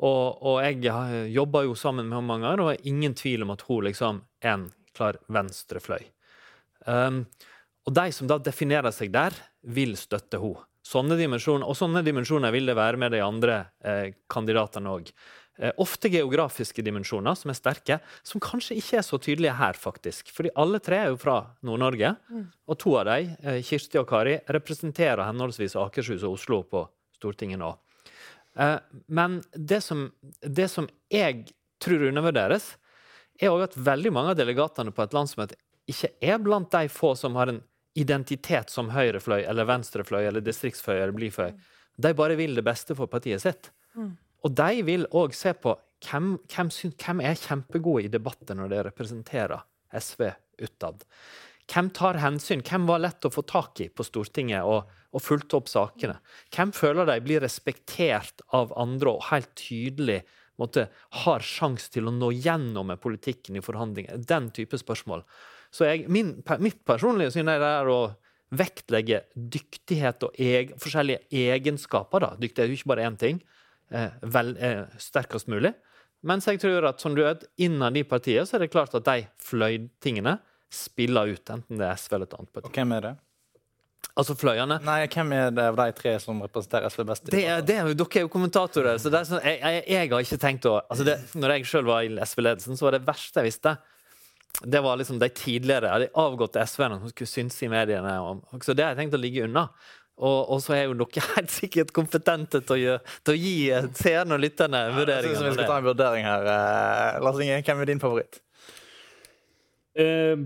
Og, 0.00 0.24
og, 0.48 0.58
jeg 0.64 1.28
jobba 1.34 1.64
jo 1.66 1.76
sammen 1.76 2.08
med 2.08 2.18
henne 2.18 2.28
mange 2.28 2.46
ganger, 2.46 2.62
og 2.62 2.70
det 2.70 2.70
var 2.70 2.90
ingen 2.92 3.16
tvil 3.16 3.44
om 3.44 3.54
at 3.54 3.64
hun 3.68 3.86
liksom 3.88 4.22
er 4.40 4.54
en 4.54 4.66
klar 4.96 5.20
venstrefløy. 5.32 6.02
Um, 6.88 7.24
og 7.88 7.94
de 7.96 8.06
som 8.16 8.28
da 8.30 8.38
definerer 8.40 8.94
seg 8.94 9.12
der, 9.14 9.36
vil 9.60 9.96
støtte 10.00 10.40
henne. 10.40 10.66
Sånne 10.90 11.18
dimensjoner, 11.18 11.68
og 11.68 11.76
sånne 11.76 12.00
dimensjoner 12.02 12.52
vil 12.54 12.70
det 12.70 12.74
være 12.78 12.98
med 12.98 13.12
de 13.12 13.18
andre 13.20 13.56
eh, 13.84 14.14
kandidatene 14.32 14.88
òg. 14.88 15.10
Eh, 15.58 15.72
ofte 15.76 16.08
geografiske 16.08 16.82
dimensjoner 16.82 17.34
som 17.36 17.50
er 17.52 17.58
sterke, 17.58 17.98
som 18.24 18.40
kanskje 18.40 18.78
ikke 18.80 18.96
er 19.00 19.04
så 19.04 19.18
tydelige 19.20 19.56
her, 19.58 19.76
faktisk. 19.76 20.30
Fordi 20.32 20.52
alle 20.56 20.80
tre 20.80 21.02
er 21.02 21.10
jo 21.12 21.18
fra 21.20 21.36
Nord-Norge, 21.66 22.14
mm. 22.30 22.46
og 22.70 22.78
to 22.80 22.94
av 22.96 23.10
dem, 23.10 23.34
eh, 23.42 23.60
Kirsti 23.66 24.00
og 24.00 24.08
Kari, 24.08 24.38
representerer 24.48 25.26
henholdsvis 25.26 25.76
Akershus 25.76 26.24
og 26.24 26.38
Oslo 26.38 26.62
på 26.64 26.86
Stortinget 27.18 27.60
nå. 27.60 27.74
Eh, 28.56 28.78
men 29.12 29.40
det 29.52 29.82
som, 29.84 30.06
det 30.40 30.70
som 30.72 30.88
jeg 31.12 31.50
tror 31.82 32.06
undervurderes, 32.08 32.76
er 33.40 33.52
òg 33.52 33.66
at 33.68 33.76
veldig 33.76 34.14
mange 34.16 34.32
av 34.32 34.40
delegatene 34.40 34.94
på 34.96 35.04
et 35.04 35.16
landsmøte 35.16 35.60
ikke 35.90 36.12
er 36.22 36.40
blant 36.40 36.70
de 36.72 36.88
få 36.92 37.12
som 37.18 37.36
har 37.36 37.52
en 37.52 37.60
identitet 37.98 38.70
som 38.70 38.92
høyrefløy 38.94 39.42
eller 39.42 39.68
venstrefløy 39.68 40.22
eller 40.22 40.44
distriktsfløy 40.44 40.96
eller 40.96 41.14
blidfløy. 41.16 41.52
Mm. 41.52 41.62
De 42.00 42.16
bare 42.16 42.36
vil 42.38 42.56
det 42.56 42.64
beste 42.64 42.94
for 42.96 43.10
partiet 43.10 43.42
sitt. 43.42 43.72
Mm. 43.96 44.12
Og 44.46 44.54
de 44.56 44.84
vil 44.86 45.06
òg 45.16 45.34
se 45.36 45.52
på 45.56 45.74
hvem, 46.06 46.32
hvem, 46.48 46.70
hvem 46.96 47.22
er 47.24 47.38
kjempegode 47.38 48.06
i 48.06 48.12
debatter 48.12 48.56
når 48.56 48.72
de 48.72 48.82
representerer 48.88 49.64
SV 50.00 50.30
utad. 50.64 51.04
Hvem 51.70 51.90
tar 51.94 52.18
hensyn? 52.18 52.64
Hvem 52.66 52.88
var 52.88 53.02
lett 53.04 53.26
å 53.26 53.30
få 53.32 53.44
tak 53.46 53.82
i 53.84 53.88
på 53.92 54.04
Stortinget 54.06 54.66
og, 54.66 54.88
og 55.14 55.22
fulgte 55.22 55.60
opp 55.60 55.70
sakene? 55.70 56.16
Hvem 56.54 56.72
føler 56.74 57.06
de 57.06 57.20
blir 57.22 57.44
respektert 57.44 58.42
av 58.56 58.74
andre 58.80 59.14
og 59.14 59.28
helt 59.28 59.52
tydelig 59.58 60.22
måtte, 60.60 60.88
har 61.22 61.44
sjanse 61.46 61.92
til 61.94 62.10
å 62.10 62.14
nå 62.14 62.32
gjennom 62.36 62.90
med 62.90 63.00
politikken 63.00 63.56
i 63.56 63.64
forhandlinger? 63.64 64.18
Den 64.26 64.50
type 64.56 64.80
spørsmål. 64.80 65.22
Så 65.70 65.86
jeg, 65.86 66.08
min, 66.10 66.34
mitt 66.58 66.82
personlige 66.88 67.36
syn 67.36 67.52
er 67.52 67.62
det 67.62 67.70
er 67.78 67.92
å 67.92 68.00
vektlegge 68.50 69.22
dyktighet 69.36 70.26
og 70.26 70.42
eg, 70.42 70.74
forskjellige 70.82 71.28
egenskaper. 71.30 72.24
Da. 72.24 72.32
Dyktighet 72.40 72.66
er 72.66 72.72
jo 72.72 72.80
ikke 72.80 72.94
bare 72.96 73.06
én 73.06 73.20
ting 73.20 73.38
vel, 74.20 74.54
eh, 74.58 74.84
sterkest 74.98 75.50
mulig. 75.50 75.72
Mens 76.26 76.46
jeg 76.46 76.60
tror 76.60 76.84
at 76.90 77.00
som 77.00 77.14
du 77.16 77.22
vet, 77.24 77.46
innad 77.64 77.96
i 77.96 78.04
partiet 78.04 78.48
så 78.48 78.58
er 78.58 78.66
det 78.66 78.72
klart 78.74 78.94
at 78.94 79.06
de 79.06 79.24
fløytingene 79.40 80.36
spiller 80.70 81.32
ut, 81.32 81.50
enten 81.50 81.80
det 81.80 81.88
er 81.88 81.98
SV 81.98 82.14
eller 82.14 82.28
et 82.28 82.38
annet 82.38 82.52
parti. 82.54 82.68
Og 82.68 82.76
hvem 82.76 82.96
er 82.98 83.06
det? 83.08 83.14
Altså 84.20 84.34
fløyene? 84.36 84.76
Nei, 84.84 84.98
Hvem 85.12 85.32
er 85.36 85.52
det 85.54 85.64
av 85.70 85.78
de 85.78 85.94
tre 85.96 86.12
som 86.20 86.42
representerer 86.42 86.92
SV 86.92 87.04
best? 87.08 87.30
Det 87.30 87.44
er, 87.46 87.62
det 87.64 87.76
er, 87.78 87.88
dere 87.94 88.20
er 88.20 88.26
jo 88.26 88.32
kommentatorer. 88.32 88.98
så 89.00 89.12
det 89.12 89.20
er 89.20 89.28
sånn, 89.28 89.44
jeg, 89.46 89.60
jeg, 89.62 89.84
jeg 89.94 90.10
har 90.12 90.26
ikke 90.26 90.40
tenkt 90.42 90.68
å 90.68 90.74
altså 90.80 91.06
det, 91.06 91.16
Når 91.38 91.54
jeg 91.54 91.70
sjøl 91.70 91.88
var 91.88 92.04
i 92.04 92.12
SV-ledelsen, 92.26 92.78
så 92.78 92.88
var 92.88 92.96
det 92.96 93.06
verste 93.06 93.40
jeg 93.40 93.50
visste, 93.50 93.76
det 94.60 94.80
var 94.84 94.98
liksom 95.00 95.20
de 95.20 95.28
tidligere, 95.32 95.92
de 96.02 96.10
avgåtte 96.20 96.62
SV-ene 96.66 96.98
som 97.00 97.12
skulle 97.12 97.30
synse 97.30 97.64
i 97.64 97.70
mediene. 97.70 98.16
Og, 98.26 98.42
så 98.64 98.74
det 98.76 98.84
har 98.84 98.92
jeg 98.92 99.04
tenkt 99.04 99.16
å 99.16 99.22
ligge 99.22 99.46
unna. 99.46 99.68
Og, 100.20 100.50
og, 100.52 100.58
så 100.60 100.76
er 100.76 100.82
jo 100.84 100.96
dere 101.00 101.24
helt 101.34 101.52
sikkert 101.54 101.92
kompetente 101.96 102.60
til 102.60 102.76
å, 102.76 102.80
gjøre, 102.84 103.14
til 103.24 103.36
å 103.36 103.40
gi 103.40 103.54
seerne 103.96 104.36
og 104.36 104.42
lytterne 104.44 104.82
vurderinger. 104.92 105.24
Ja, 105.24 105.32
jeg 105.32 105.38
synes 105.38 105.48
vi 105.48 105.58
skal 105.58 105.70
ta 105.72 105.78
en 105.80 105.88
vurdering 105.88 106.28
her. 106.28 106.48
Eh, 106.54 107.20
Lars 107.24 107.40
Inge, 107.40 107.60
hvem 107.64 107.84
er 107.84 107.92
din 107.92 108.02
favoritt? 108.02 108.42
Uh, 109.98 110.44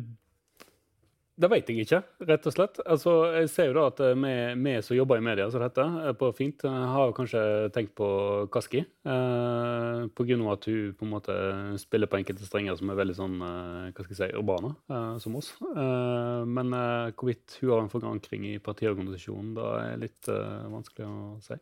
det 1.35 1.49
vet 1.51 1.71
jeg 1.71 1.83
ikke, 1.83 1.99
rett 2.29 2.45
og 2.47 2.55
slett. 2.55 2.79
Altså, 2.87 3.13
jeg 3.35 3.49
ser 3.51 3.71
jo 3.71 3.75
da 3.75 3.89
at 3.91 4.01
vi, 4.21 4.35
vi 4.55 4.75
som 4.87 4.95
jobber 4.95 5.19
i 5.19 5.25
media, 5.27 5.49
som 5.51 5.63
dette, 5.65 5.87
på 6.21 6.29
Fint, 6.39 6.63
har 6.63 7.15
kanskje 7.17 7.43
tenkt 7.75 7.97
på 7.99 8.09
Kaski. 8.55 8.85
Eh, 8.85 10.05
Pga. 10.15 10.39
at 10.53 10.69
hun 10.71 10.95
på 10.95 11.09
en 11.09 11.11
måte 11.11 11.39
spiller 11.83 12.11
på 12.11 12.21
enkelte 12.21 12.47
strenger 12.47 12.79
som 12.79 12.93
er 12.95 13.01
veldig 13.01 13.19
sånn, 13.19 13.37
eh, 13.43 13.91
hva 13.91 14.07
skal 14.07 14.15
jeg 14.15 14.21
si, 14.21 14.31
urbane, 14.39 14.75
eh, 14.87 15.11
som 15.25 15.41
oss. 15.41 15.51
Eh, 15.73 16.45
men 16.47 16.71
eh, 16.79 17.11
hvorvidt 17.19 17.59
hun 17.61 17.73
har 17.73 17.83
en 17.83 17.93
forankring 17.93 18.47
i 18.53 18.57
partiorganisasjonen, 18.63 19.57
da 19.59 19.75
er 19.83 20.03
litt 20.07 20.31
eh, 20.31 20.71
vanskelig 20.71 21.11
å 21.11 21.19
si. 21.43 21.59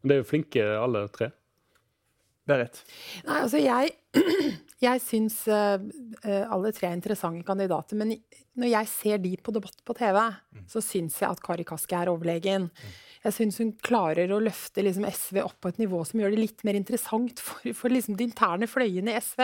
Men 0.00 0.08
det 0.08 0.16
er 0.16 0.22
jo 0.22 0.30
flinke 0.30 0.70
alle 0.78 1.08
tre. 1.12 1.32
Berit? 2.50 2.82
Nei, 3.28 3.38
altså 3.44 3.62
jeg 3.62 3.96
Jeg 4.80 5.02
syns 5.04 5.42
uh, 5.52 5.76
alle 6.24 6.70
tre 6.72 6.88
er 6.88 6.96
interessante 6.96 7.44
kandidater. 7.44 7.98
Men 8.00 8.14
når 8.56 8.70
jeg 8.70 8.88
ser 8.88 9.20
de 9.20 9.34
på 9.36 9.52
debatt 9.52 9.76
på 9.84 9.92
TV, 9.98 10.16
mm. 10.16 10.62
så 10.72 10.80
syns 10.80 11.18
jeg 11.20 11.28
at 11.28 11.42
Kari 11.44 11.66
Kaski 11.68 11.98
er 11.98 12.08
overlegen. 12.08 12.70
Mm. 12.72 12.94
Jeg 13.20 13.36
syns 13.36 13.58
hun 13.60 13.74
klarer 13.84 14.32
å 14.32 14.38
løfte 14.40 14.80
liksom, 14.80 15.04
SV 15.04 15.42
opp 15.42 15.58
på 15.60 15.68
et 15.68 15.80
nivå 15.82 15.98
som 16.08 16.22
gjør 16.22 16.32
det 16.32 16.40
litt 16.40 16.62
mer 16.64 16.78
interessant 16.78 17.40
for, 17.44 17.66
for 17.76 17.92
liksom, 17.92 18.16
de 18.16 18.24
interne 18.30 18.68
fløyene 18.70 19.12
i 19.12 19.20
SV. 19.20 19.42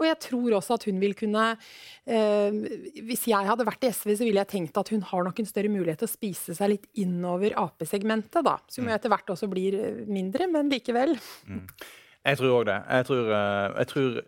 Og 0.00 0.06
jeg 0.08 0.20
tror 0.30 0.56
også 0.58 0.78
at 0.78 0.86
hun 0.88 1.02
vil 1.02 1.12
kunne 1.18 1.42
eh, 1.52 2.56
Hvis 3.04 3.26
jeg 3.30 3.46
hadde 3.46 3.66
vært 3.68 3.84
i 3.84 3.92
SV, 3.92 4.14
så 4.16 4.24
ville 4.24 4.40
jeg 4.40 4.52
tenkt 4.54 4.80
at 4.80 4.92
hun 4.94 5.04
har 5.10 5.28
nok 5.28 5.42
en 5.42 5.50
større 5.50 5.72
mulighet 5.72 6.00
til 6.00 6.08
å 6.08 6.14
spise 6.14 6.56
seg 6.56 6.72
litt 6.72 6.88
innover 7.04 7.52
Ap-segmentet, 7.60 8.40
da. 8.46 8.56
Som 8.72 8.88
jo 8.88 8.94
mm. 8.94 8.96
etter 8.96 9.12
hvert 9.12 9.36
også 9.36 9.50
blir 9.52 9.76
mindre, 10.08 10.48
men 10.48 10.72
likevel. 10.72 11.18
Mm. 11.44 11.66
Jeg 12.24 12.40
tror 12.40 12.54
òg 12.60 12.68
det. 12.70 12.78
Jeg 12.88 13.06
tror, 13.08 13.32
jeg 13.78 13.88
tror 13.90 14.22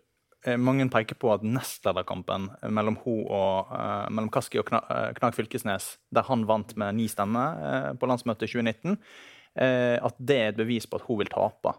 Eh, 0.47 0.55
mange 0.57 0.85
peker 0.93 1.17
på 1.19 1.31
at 1.33 1.43
nestlederkampen 1.45 2.47
mellom 2.71 2.97
uh, 3.01 4.05
mellom 4.13 4.29
Kaski 4.31 4.61
og 4.61 4.69
eh, 4.71 5.09
Knag 5.17 5.35
Fylkesnes, 5.35 5.95
der 6.13 6.27
han 6.29 6.45
vant 6.47 6.75
med 6.79 6.95
ni 6.95 7.07
stemmer 7.11 7.97
på 7.99 8.07
landsmøtet 8.07 8.47
i 8.47 8.53
2019, 8.53 8.95
uh, 8.95 9.97
at 10.07 10.21
det 10.21 10.37
er 10.37 10.53
et 10.53 10.59
bevis 10.59 10.87
på 10.87 10.99
at 10.99 11.07
hun 11.07 11.23
vil 11.23 11.31
tape 11.33 11.75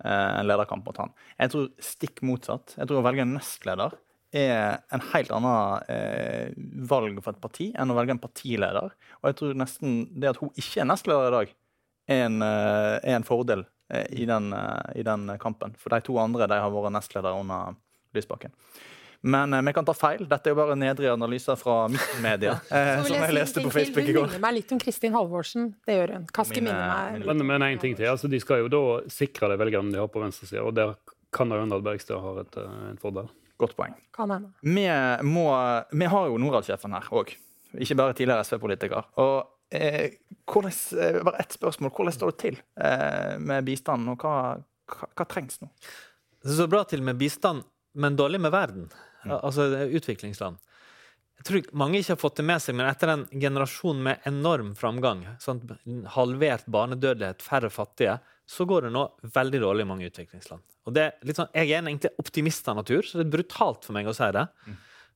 en 0.00 0.46
lederkamp 0.48 0.86
mot 0.88 0.96
han. 0.96 1.10
Jeg 1.36 1.50
tror 1.52 1.66
stikk 1.84 2.22
motsatt. 2.24 2.72
Jeg 2.78 2.88
tror 2.88 3.02
å 3.02 3.04
velge 3.04 3.20
en 3.26 3.34
nestleder 3.36 3.98
er 4.32 4.78
en 4.96 5.02
helt 5.10 5.32
annen 5.36 6.86
valg 6.88 7.18
for 7.20 7.34
et 7.34 7.42
parti 7.42 7.66
enn 7.76 7.92
å 7.92 7.96
velge 7.98 8.14
en 8.14 8.22
partileder. 8.22 8.94
Og 9.20 9.28
jeg 9.28 9.36
tror 9.36 9.58
nesten 9.60 9.98
det 10.16 10.30
at 10.30 10.40
hun 10.40 10.54
ikke 10.54 10.80
er 10.80 10.88
nestleder 10.88 11.28
i 11.28 11.34
dag, 11.34 11.52
er 12.16 12.22
en, 12.30 12.40
er 12.40 13.18
en 13.18 13.28
fordel 13.28 13.66
i 14.10 14.26
den, 14.28 14.52
i 14.94 15.02
den, 15.02 15.26
kampen. 15.42 15.74
For 15.78 15.90
de 15.90 16.04
to 16.06 16.18
andre 16.22 16.46
de 16.50 16.58
har 16.62 16.70
vært 16.70 16.94
nestledere 16.94 17.40
under 17.40 17.74
Lysbakken. 18.14 18.54
Men 19.20 19.52
eh, 19.52 19.62
vi 19.62 19.72
kan 19.72 19.84
ta 19.84 19.94
feil. 19.94 20.24
Dette 20.28 20.48
er 20.48 20.54
jo 20.54 20.58
bare 20.58 20.76
nedre 20.78 21.12
analyser 21.12 21.58
fra 21.60 21.82
media. 22.22 22.56
eh, 22.70 23.02
som 23.04 23.18
jeg 23.18 23.36
leste 23.36 23.64
på 23.64 23.72
Facebook 23.74 24.08
i 24.08 24.14
går. 24.16 24.24
Hun 24.24 24.32
minner 24.32 24.44
meg 24.46 24.56
litt 24.56 24.72
om 24.72 24.80
Kristin 24.80 25.14
Halvorsen. 25.16 25.70
Det 25.86 25.98
gjør 25.98 26.14
hun. 26.16 26.26
Kaski 26.40 26.64
minner 26.64 26.88
meg 26.88 27.28
Men, 27.28 27.44
men 27.52 27.66
en 27.68 27.82
ting 27.82 27.96
til. 27.98 28.08
Altså, 28.12 28.30
de 28.32 28.40
skal 28.40 28.64
jo 28.64 28.72
da 28.72 28.82
sikre 29.12 29.52
de 29.52 29.60
velgerne 29.60 29.92
de 29.92 30.00
har 30.00 30.08
på 30.12 30.22
venstresida, 30.22 30.64
og 30.64 30.74
der 30.78 30.96
kan 31.34 31.52
hende 31.52 31.76
at 31.76 31.86
Bergstø 31.86 32.18
har 32.18 32.42
et, 32.46 32.58
eh, 32.58 32.82
en 32.90 33.00
fordel. 33.02 33.30
Godt 33.60 33.76
poeng. 33.76 33.92
Kan. 34.16 34.32
Vi, 34.64 34.88
må, 35.28 35.46
vi 35.92 36.06
har 36.08 36.28
jo 36.30 36.40
Norad-sjefen 36.40 36.96
her 36.96 37.10
òg. 37.12 37.34
Ikke 37.76 37.98
bare 37.98 38.16
tidligere 38.16 38.46
SV-politiker. 38.46 39.10
Og 39.20 39.34
eh, 39.70 40.16
hvordan, 40.50 40.78
eh, 41.00 41.20
bare 41.26 41.42
ett 41.42 41.56
spørsmål. 41.56 41.92
Hvordan 41.96 42.16
står 42.16 42.32
det 42.32 42.40
til 42.44 42.62
eh, 42.80 43.34
med 43.38 43.66
bistanden, 43.66 44.12
og 44.14 44.24
hva, 44.24 44.56
hva, 44.90 45.10
hva 45.16 45.28
trengs 45.30 45.60
nå? 45.62 45.70
Det 46.40 46.56
står 46.56 46.72
bra 46.72 46.84
til 46.88 47.04
med 47.04 47.20
bistand 47.20 47.66
men 47.92 48.16
dårlig 48.16 48.40
med 48.40 48.52
verden. 48.54 48.90
Altså 49.24 49.66
utviklingsland. 49.90 50.58
Jeg 51.40 51.46
tror 51.48 51.68
mange 51.80 52.00
ikke 52.00 52.12
har 52.12 52.20
fått 52.20 52.40
det 52.40 52.44
med 52.44 52.60
seg, 52.60 52.76
men 52.76 52.88
etter 52.88 53.14
en 53.14 53.22
generasjon 53.32 54.02
med 54.04 54.26
enorm 54.28 54.74
framgang, 54.76 55.22
sånn 55.40 55.62
halvert 56.14 56.66
barnedødelighet, 56.68 57.40
færre 57.44 57.70
fattige, 57.72 58.18
så 58.50 58.66
går 58.68 58.86
det 58.86 58.92
nå 58.92 59.06
veldig 59.36 59.62
dårlig 59.62 59.86
i 59.86 59.88
mange 59.88 60.10
utviklingsland. 60.10 60.62
Og 60.88 60.96
det 60.96 61.06
er 61.06 61.26
litt 61.28 61.38
sånn, 61.40 61.50
Jeg 61.54 61.70
er 61.70 61.80
egentlig 61.86 62.12
optimist 62.20 62.68
av 62.68 62.76
natur, 62.76 63.02
så 63.06 63.20
det 63.20 63.26
er 63.26 63.36
brutalt 63.38 63.86
for 63.88 63.96
meg 63.96 64.10
å 64.10 64.16
si 64.16 64.28
det. 64.36 64.46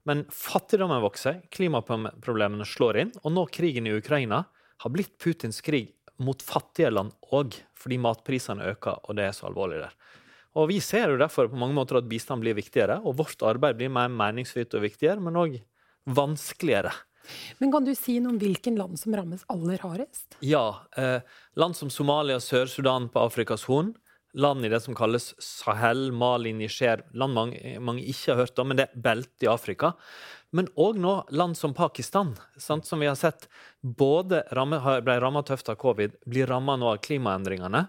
Men 0.04 0.24
fattigdommen 0.32 1.00
vokser, 1.04 1.40
klimaproblemene 1.54 2.66
slår 2.68 3.00
inn, 3.00 3.12
og 3.22 3.32
nå 3.32 3.46
krigen 3.52 3.88
i 3.88 3.94
Ukraina 3.96 4.42
har 4.84 4.92
blitt 4.92 5.16
Putins 5.18 5.62
krig 5.64 5.94
mot 6.20 6.42
fattige 6.44 6.92
land 6.92 7.14
òg, 7.34 7.56
fordi 7.78 7.98
matprisene 8.02 8.68
øker, 8.74 9.00
og 9.02 9.16
det 9.18 9.28
er 9.28 9.36
så 9.36 9.48
alvorlig 9.48 9.80
der. 9.80 9.96
Og 10.54 10.68
Vi 10.70 10.78
ser 10.84 11.10
jo 11.10 11.18
derfor 11.18 11.48
på 11.50 11.58
mange 11.58 11.74
måter 11.74 11.98
at 11.98 12.08
bistand 12.08 12.44
blir 12.44 12.54
viktigere, 12.54 13.00
og 13.02 13.16
vårt 13.18 13.42
arbeid 13.42 13.80
blir 13.80 13.90
mer 13.90 14.12
meningsfylt 14.12 14.76
og 14.78 14.84
viktigere, 14.84 15.18
men 15.20 15.40
òg 15.40 15.58
vanskeligere. 16.06 16.92
Men 17.58 17.72
Kan 17.72 17.84
du 17.84 17.94
si 17.96 18.18
noe 18.20 18.34
om 18.34 18.38
hvilken 18.38 18.76
land 18.76 19.00
som 19.00 19.16
rammes 19.16 19.44
aller 19.48 19.80
hardest? 19.82 20.36
Ja. 20.44 20.84
Eh, 20.96 21.20
land 21.56 21.74
som 21.76 21.90
Somalia 21.90 22.36
Sør-Sudan 22.38 23.08
på 23.08 23.24
Afrikas 23.24 23.64
Horn. 23.64 23.94
Land 24.34 24.66
i 24.66 24.68
det 24.68 24.80
som 24.84 24.94
kalles 24.94 25.32
Sahel, 25.42 26.08
Mali, 26.12 26.52
Niger, 26.52 27.04
land 27.14 27.34
mange, 27.34 27.74
mange 27.80 28.04
ikke 28.04 28.32
har 28.32 28.44
hørt 28.44 28.58
om, 28.58 28.70
men 28.70 28.80
det 28.80 28.88
er 28.88 29.02
beltet 29.06 29.46
i 29.46 29.50
Afrika. 29.50 29.94
Men 30.54 30.68
òg 30.78 30.98
nå 31.02 31.14
land 31.34 31.58
som 31.58 31.74
Pakistan, 31.74 32.34
sant, 32.56 32.86
som 32.86 33.02
vi 33.02 33.10
har 33.10 33.18
sett 33.18 33.48
både 33.82 34.44
ramme, 34.54 34.78
ble 35.02 35.18
ramma 35.22 35.42
tøft 35.46 35.70
av 35.72 35.78
covid, 35.82 36.14
blir 36.30 36.46
ramma 36.50 36.76
nå 36.78 36.92
av 36.92 37.02
klimaendringene. 37.02 37.86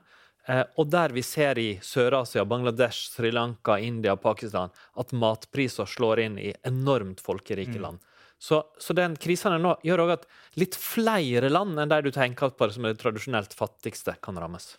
Eh, 0.48 0.64
og 0.78 0.90
der 0.94 1.14
vi 1.14 1.22
ser 1.26 1.60
i 1.62 1.70
Sør-Asia, 1.82 2.46
Bangladesh, 2.46 3.12
Sri 3.14 3.32
Lanka, 3.34 3.78
India, 3.82 4.16
Pakistan 4.18 4.74
at 4.98 5.14
matpriser 5.14 5.90
slår 5.90 6.22
inn 6.26 6.42
i 6.42 6.54
enormt 6.66 7.22
folkerike 7.26 7.82
land. 7.82 8.02
Så, 8.38 8.64
så 8.78 8.94
den 8.94 9.16
krisen 9.18 9.56
nå 9.62 9.78
gjør 9.86 10.04
òg 10.04 10.12
at 10.18 10.26
litt 10.60 10.76
flere 10.78 11.50
land 11.50 11.80
enn 11.80 11.90
de 11.90 12.02
du 12.06 12.12
tenker 12.14 12.52
på 12.54 12.68
som 12.70 12.86
er 12.86 12.98
tradisjonelt 13.00 13.56
fattigste, 13.58 14.18
kan 14.22 14.38
rammes. 14.42 14.74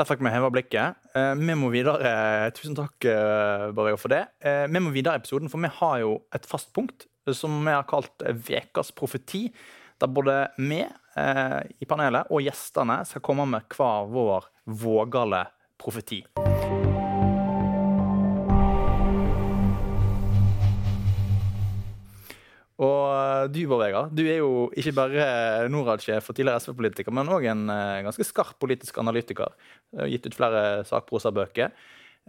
Der 0.00 0.08
fikk 0.08 0.22
vi 0.24 0.30
heva 0.32 0.48
blikket. 0.48 0.96
Eh, 1.12 1.34
vi 1.36 1.54
må 1.60 1.68
videre. 1.68 2.48
Tusen 2.56 2.72
takk 2.78 3.04
eh, 3.04 3.66
Borge, 3.76 3.98
for 4.00 4.08
det. 4.08 4.22
Eh, 4.40 4.64
vi 4.64 4.80
må 4.80 4.94
videre 4.94 5.18
i 5.18 5.20
episoden, 5.20 5.50
for 5.52 5.60
vi 5.60 5.68
har 5.76 5.98
jo 6.00 6.14
et 6.32 6.48
fast 6.48 6.72
punkt 6.72 7.04
eh, 7.28 7.36
som 7.36 7.58
vi 7.60 7.74
har 7.74 7.84
kalt 7.90 8.24
Vekas 8.48 8.94
profeti. 8.96 9.50
Der 10.00 10.08
både 10.08 10.38
vi 10.56 10.80
eh, 10.80 11.58
i 11.84 11.90
panelet 11.90 12.32
og 12.32 12.40
gjestene 12.46 13.02
skal 13.04 13.26
komme 13.28 13.44
med 13.52 13.68
hver 13.76 14.08
vår 14.08 14.48
vågale 14.64 15.44
profeti. 15.76 16.22
Og 22.80 23.00
eh, 23.12 23.46
du, 23.52 23.60
Bård 23.68 23.82
Vegar, 23.84 24.12
du 24.12 24.22
er 24.24 24.38
jo 24.40 24.68
ikke 24.78 24.94
bare 24.96 25.24
Norad-sjef 25.72 26.30
og 26.30 26.36
tidligere 26.36 26.62
SV-politiker, 26.62 27.14
men 27.14 27.32
òg 27.32 27.48
en 27.52 27.66
eh, 27.72 28.02
ganske 28.06 28.24
skarp 28.26 28.56
politisk 28.62 29.00
analytiker. 29.02 29.52
Du 29.92 30.00
har 30.04 30.12
gitt 30.12 30.28
ut 30.30 30.38
flere 30.38 30.62
sakprosabøker. 30.88 31.74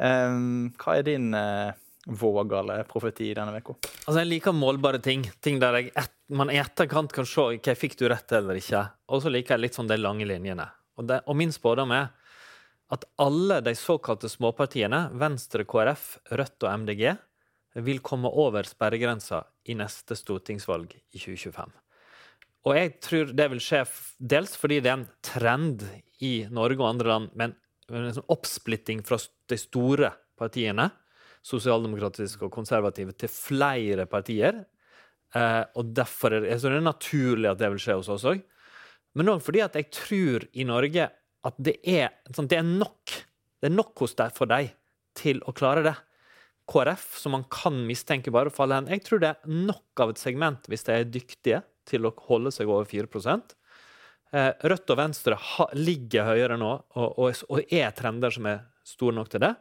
Eh, 0.01 0.35
hva 0.81 0.97
er 0.97 1.07
din 1.07 1.31
vågale 2.19 2.81
profeti 2.89 3.29
denne 3.37 3.61
uka? 3.61 3.77
Altså, 4.07 4.19
jeg 4.19 4.31
liker 4.31 4.57
målbare 4.57 4.99
ting. 5.03 5.23
Ting 5.43 5.61
der 5.61 5.79
jeg 5.79 5.93
et, 5.95 6.15
man 6.33 6.51
i 6.51 6.59
etterkant 6.59 7.13
kan 7.15 7.27
se 7.29 7.47
hva 7.55 7.77
fikk 7.77 7.99
du 8.01 8.07
rett 8.11 8.35
eller 8.35 8.59
ikke. 8.59 8.83
Og 9.13 9.23
så 9.23 9.31
liker 9.31 9.55
jeg 9.55 9.67
litt 9.67 9.79
sånn 9.79 9.91
de 9.91 9.99
lange 10.01 10.27
linjene. 10.27 10.67
Og, 10.99 11.07
det, 11.07 11.21
og 11.29 11.37
min 11.39 11.53
spådom 11.55 11.93
er 11.95 12.11
at 12.91 13.05
alle 13.23 13.61
de 13.63 13.71
såkalte 13.77 14.27
småpartiene, 14.27 15.05
Venstre, 15.15 15.63
KrF, 15.63 16.17
Rødt 16.35 16.65
og 16.65 16.81
MDG, 16.81 17.05
vil 17.79 18.01
komme 18.03 18.27
over 18.27 18.67
sperregrensa 18.67 19.43
i 19.71 19.75
neste 19.79 20.17
stortingsvalg 20.19 20.91
i 20.97 21.19
2025. 21.19 21.71
Og 22.67 22.77
jeg 22.77 22.91
tror 23.01 23.31
det 23.34 23.47
vil 23.53 23.63
skje 23.63 23.81
dels 24.34 24.53
fordi 24.60 24.81
det 24.84 24.91
er 24.91 24.99
en 24.99 25.07
trend 25.25 25.86
i 26.21 26.34
Norge 26.53 26.81
og 26.81 26.89
andre 26.91 27.13
land 27.13 27.31
med 27.34 27.55
en, 27.91 28.12
sånn 28.13 28.27
oppsplitting 28.31 29.01
fra 29.07 29.17
de 29.49 29.57
store 29.60 30.12
partiene, 30.39 30.89
sosialdemokratiske 31.47 32.45
og 32.45 32.53
konservative, 32.53 33.15
til 33.17 33.31
flere 33.34 34.05
partier. 34.10 34.62
Eh, 35.34 35.63
og 35.79 35.89
derfor 35.97 36.38
er 36.38 36.45
det, 36.45 36.60
så 36.62 36.69
det 36.69 36.77
er 36.77 36.86
naturlig 36.86 37.49
at 37.49 37.60
det 37.60 37.71
vil 37.73 37.81
skje 37.81 37.97
hos 37.97 38.12
oss 38.13 38.27
òg. 38.29 38.43
Men 39.17 39.34
òg 39.34 39.41
fordi 39.43 39.63
at 39.65 39.75
jeg 39.79 39.89
tror 39.95 40.45
i 40.53 40.67
Norge 40.67 41.10
at 41.41 41.57
det 41.57 41.79
er, 41.88 42.13
sånn, 42.29 42.47
det 42.51 42.62
er 42.62 42.67
nok. 42.67 43.17
Det 43.62 43.69
er 43.71 43.73
nok 43.73 44.05
hos 44.05 44.13
deg 44.19 44.34
for 44.38 44.49
deg 44.49 44.69
til 45.17 45.41
å 45.49 45.53
klare 45.57 45.84
det. 45.86 45.97
KrF, 46.71 47.07
som 47.19 47.36
man 47.36 47.43
kan 47.51 47.75
mistenke 47.88 48.31
bare 48.34 48.53
faller 48.53 48.79
hen. 48.79 48.89
Jeg 48.95 49.03
tror 49.07 49.21
det 49.21 49.34
er 49.34 49.62
nok 49.67 50.03
av 50.03 50.13
et 50.13 50.21
segment 50.21 50.69
hvis 50.71 50.88
de 50.88 50.95
er 50.95 51.10
dyktige 51.10 51.62
til 51.89 52.07
å 52.07 52.13
holde 52.29 52.53
seg 52.55 52.69
over 52.71 52.88
4 52.88 53.07
eh, 54.31 54.51
Rødt 54.71 54.93
og 54.93 54.99
Venstre 54.99 55.39
ligger 55.75 56.29
høyere 56.31 56.60
nå 56.60 56.73
og, 56.95 57.63
er 57.67 57.91
trender 57.97 58.34
som 58.34 58.47
er 58.47 58.63
store 58.88 59.17
nok 59.17 59.31
til 59.34 59.43
det. 59.43 59.55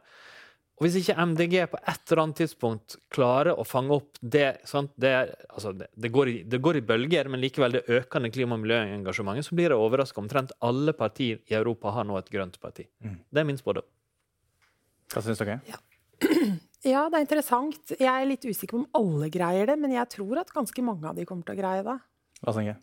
Og 0.81 0.87
Hvis 0.87 0.95
ikke 1.03 1.27
MDG 1.29 1.55
på 1.69 1.77
et 1.77 2.09
eller 2.09 2.23
annet 2.23 2.39
tidspunkt 2.41 2.95
klarer 3.13 3.53
å 3.53 3.67
fange 3.69 3.93
opp 3.99 4.17
det 4.23 4.63
sant? 4.65 4.95
Det, 4.97 5.13
altså 5.51 5.75
det, 5.77 5.91
det, 5.93 6.09
går 6.09 6.31
i, 6.31 6.37
det, 6.49 6.61
går 6.65 6.79
i, 6.81 6.85
bølger, 6.89 7.29
men 7.29 7.43
likevel 7.43 7.77
det 7.77 7.83
økende 7.99 8.31
klima- 8.33 8.57
og 8.57 8.63
miljøengasjementet, 8.63 9.45
så 9.45 9.59
blir 9.59 9.75
det 9.75 9.77
overraska 9.77 10.23
omtrent 10.23 10.57
alle 10.65 10.97
partier 10.97 11.43
i 11.53 11.59
Europa 11.59 11.93
har 11.99 12.09
nå 12.09 12.17
et 12.17 12.33
grønt 12.33 12.57
parti. 12.65 12.89
Mm. 13.05 13.21
Det 13.29 13.43
er 13.43 13.49
min 13.51 13.61
spådom. 13.61 13.85
Hva 15.13 15.27
syns 15.27 15.43
dere? 15.43 15.61
Ja. 15.69 15.83
Ja, 16.87 17.09
det 17.13 17.19
er 17.19 17.27
interessant. 17.27 17.93
Jeg 17.93 18.09
er 18.09 18.29
litt 18.29 18.47
usikker 18.47 18.73
på 18.73 18.85
om 18.85 18.93
alle 18.97 19.29
greier 19.33 19.69
det, 19.69 19.77
men 19.81 19.93
jeg 19.93 20.09
tror 20.17 20.41
at 20.41 20.53
ganske 20.55 20.85
mange 20.85 21.11
av 21.11 21.19
de 21.19 21.27
kommer 21.29 21.45
til 21.45 21.59
å 21.59 21.61
greie 21.61 21.85
det. 21.85 21.99
Hva 22.41 22.55
tenker 22.57 22.73
jeg? 22.73 22.81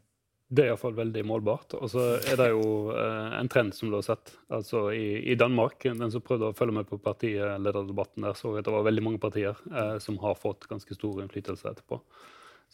Det 0.48 0.64
er 0.64 0.70
iallfall 0.72 0.96
veldig 0.96 1.24
målbart. 1.28 1.76
Og 1.76 1.90
så 1.92 2.04
er 2.22 2.38
det 2.40 2.52
jo 2.54 2.68
eh, 2.94 3.34
en 3.36 3.50
trend 3.52 3.74
som 3.76 3.90
du 3.92 3.98
har 3.98 4.06
sett. 4.06 4.32
Altså 4.54 4.86
i, 4.96 5.18
i, 5.34 5.36
Danmark, 5.40 5.84
den 5.84 6.14
som 6.14 6.24
prøvde 6.24 6.54
å 6.54 6.56
følge 6.56 6.78
med 6.78 6.88
på 6.88 7.02
partilederdebatten 7.04 8.28
der, 8.30 8.38
så 8.38 8.54
at 8.56 8.68
det 8.68 8.76
var 8.76 8.86
veldig 8.88 9.04
mange 9.04 9.22
partier 9.24 9.60
eh, 9.74 9.98
som 10.04 10.20
har 10.24 10.40
fått 10.40 10.70
ganske 10.72 10.96
stor 10.96 11.20
innflytelse 11.24 11.68
etterpå. 11.74 12.00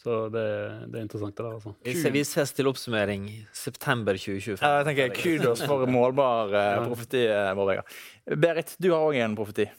Så 0.03 0.15
det, 0.27 0.41
det, 0.91 0.97
er 0.97 1.03
interessant, 1.05 1.35
det 1.37 1.43
der. 1.45 1.53
altså. 1.55 1.71
Vi, 1.85 1.93
vi 2.11 2.23
ses 2.27 2.51
til 2.51 2.67
oppsummering 2.67 3.27
september 3.55 4.17
2025. 4.19 4.57
Ja, 4.59 4.81
jeg 4.81 4.87
tenker 4.89 5.13
Kudos 5.15 5.61
for 5.63 5.85
målbar 5.95 6.51
eh, 6.59 6.79
profeti. 6.89 7.21
Eh, 7.31 8.33
Berit, 8.43 8.73
du 8.83 8.89
har 8.91 9.05
òg 9.05 9.19
en 9.23 9.37
profeti. 9.37 9.69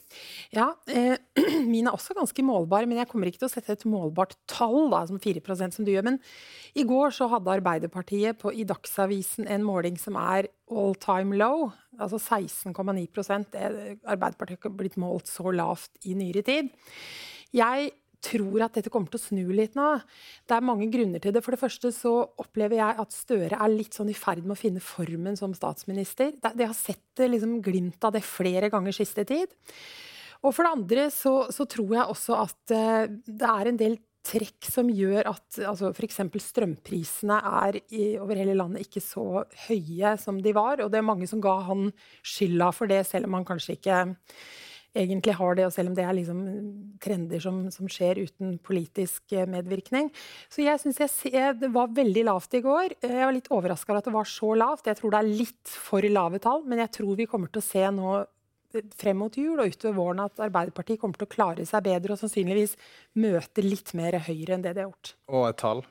Ja, 0.55 0.71
eh, 0.89 1.13
min 1.69 1.85
er 1.85 1.93
også 1.93 2.15
ganske 2.17 2.45
målbar, 2.47 2.87
men 2.89 3.03
jeg 3.03 3.09
kommer 3.11 3.29
ikke 3.29 3.43
til 3.43 3.49
å 3.51 3.53
sette 3.53 3.75
et 3.75 3.85
målbart 3.89 4.33
tall, 4.49 4.87
da, 4.93 5.03
som 5.05 5.21
4% 5.21 5.77
som 5.77 5.85
du 5.85 5.91
gjør. 5.93 6.07
Men 6.09 6.17
i 6.73 6.87
går 6.89 7.13
så 7.13 7.27
hadde 7.29 7.53
Arbeiderpartiet 7.59 8.39
på, 8.41 8.49
i 8.49 8.65
Dagsavisen 8.65 9.45
en 9.45 9.67
måling 9.67 9.99
som 10.01 10.17
er 10.17 10.49
all 10.73 10.97
time 11.05 11.37
low. 11.37 11.67
Altså 12.01 12.17
16,9% 12.17 13.53
Arbeiderpartiet 13.61 14.57
har 14.57 14.63
ikke 14.63 14.73
blitt 14.81 14.97
målt 14.97 15.29
så 15.29 15.53
lavt 15.53 16.01
i 16.09 16.17
nyere 16.17 16.41
tid. 16.49 16.73
Jeg 17.55 17.93
tror 18.25 18.65
at 18.65 18.77
dette 18.77 18.91
kommer 18.93 19.11
til 19.11 19.21
å 19.21 19.25
snu 19.25 19.43
litt 19.55 19.77
nå. 19.77 19.91
Det 20.47 20.57
er 20.57 20.65
mange 20.65 20.87
grunner 20.93 21.21
til 21.21 21.35
det. 21.35 21.43
For 21.45 21.55
det 21.55 21.61
første 21.61 21.91
så 21.95 22.15
opplever 22.41 22.79
jeg 22.79 22.99
at 23.05 23.15
Støre 23.15 23.59
er 23.59 23.73
litt 23.73 23.97
sånn 23.97 24.11
i 24.11 24.17
ferd 24.17 24.43
med 24.45 24.55
å 24.55 24.59
finne 24.59 24.83
formen 24.83 25.37
som 25.39 25.53
statsminister. 25.57 26.33
De 26.41 26.65
har 26.65 26.75
sett 26.77 27.21
liksom, 27.21 27.59
glimt 27.65 28.03
av 28.05 28.15
det 28.15 28.25
flere 28.25 28.71
ganger 28.73 28.95
siste 28.97 29.27
tid. 29.29 29.53
Og 30.45 30.51
for 30.53 30.65
det 30.65 30.73
andre 30.75 31.07
så, 31.13 31.37
så 31.53 31.65
tror 31.69 31.95
jeg 31.95 32.11
også 32.11 32.41
at 32.41 32.75
uh, 32.75 33.05
det 33.25 33.53
er 33.53 33.71
en 33.71 33.79
del 33.79 33.97
trekk 34.25 34.67
som 34.73 34.89
gjør 34.89 35.27
at 35.29 35.59
altså 35.69 35.91
f.eks. 35.91 36.19
strømprisene 36.47 37.37
er 37.61 37.77
i, 37.93 38.15
over 38.21 38.39
hele 38.39 38.55
landet 38.57 38.87
ikke 38.87 39.03
så 39.03 39.43
høye 39.67 40.15
som 40.21 40.39
de 40.41 40.53
var. 40.55 40.81
Og 40.81 40.91
det 40.91 41.01
er 41.01 41.05
mange 41.05 41.29
som 41.29 41.43
ga 41.43 41.59
han 41.67 41.91
skylda 42.25 42.71
for 42.75 42.89
det, 42.91 43.03
selv 43.09 43.29
om 43.29 43.37
han 43.37 43.47
kanskje 43.47 43.77
ikke 43.77 43.99
egentlig 44.95 45.35
har 45.37 45.57
det, 45.57 45.65
og 45.67 45.73
selv 45.75 45.91
om 45.91 45.95
det 45.97 46.05
er 46.05 46.15
liksom 46.17 46.41
trender 47.03 47.41
som, 47.43 47.63
som 47.73 47.89
skjer 47.91 48.21
uten 48.25 48.55
politisk 48.65 49.35
eh, 49.35 49.47
medvirkning. 49.49 50.11
Så 50.51 50.63
jeg 50.65 50.81
syns 50.81 51.01
det 51.59 51.71
var 51.73 51.93
veldig 51.95 52.25
lavt 52.29 52.55
i 52.57 52.63
går. 52.65 52.95
Jeg 53.03 53.25
var 53.27 53.35
litt 53.35 53.51
overraska 53.53 53.91
over 53.91 54.01
at 54.01 54.09
det 54.09 54.15
var 54.15 54.29
så 54.29 54.53
lavt. 54.57 54.87
Jeg 54.89 54.99
tror 55.01 55.13
det 55.13 55.21
er 55.21 55.33
litt 55.43 55.75
for 55.89 56.07
lave 56.15 56.39
tall, 56.43 56.63
men 56.69 56.81
jeg 56.85 56.93
tror 56.99 57.19
vi 57.19 57.27
kommer 57.29 57.51
til 57.51 57.63
å 57.63 57.67
se 57.67 57.83
nå 57.97 58.13
eh, 58.21 58.85
frem 58.95 59.19
mot 59.23 59.39
jul 59.39 59.59
og 59.59 59.73
utover 59.73 59.97
våren 59.99 60.23
at 60.27 60.45
Arbeiderpartiet 60.47 61.01
kommer 61.01 61.19
til 61.19 61.29
å 61.29 61.35
klare 61.35 61.67
seg 61.67 61.85
bedre 61.87 62.15
og 62.15 62.21
sannsynligvis 62.23 62.77
møte 63.21 63.65
litt 63.65 63.95
mer 63.97 64.21
Høyre 64.25 64.57
enn 64.57 64.65
det 64.65 64.77
de 64.77 64.85
har 64.85 64.89
gjort. 64.91 65.15
Og 65.31 65.49
et 65.51 65.61
tall? 65.61 65.85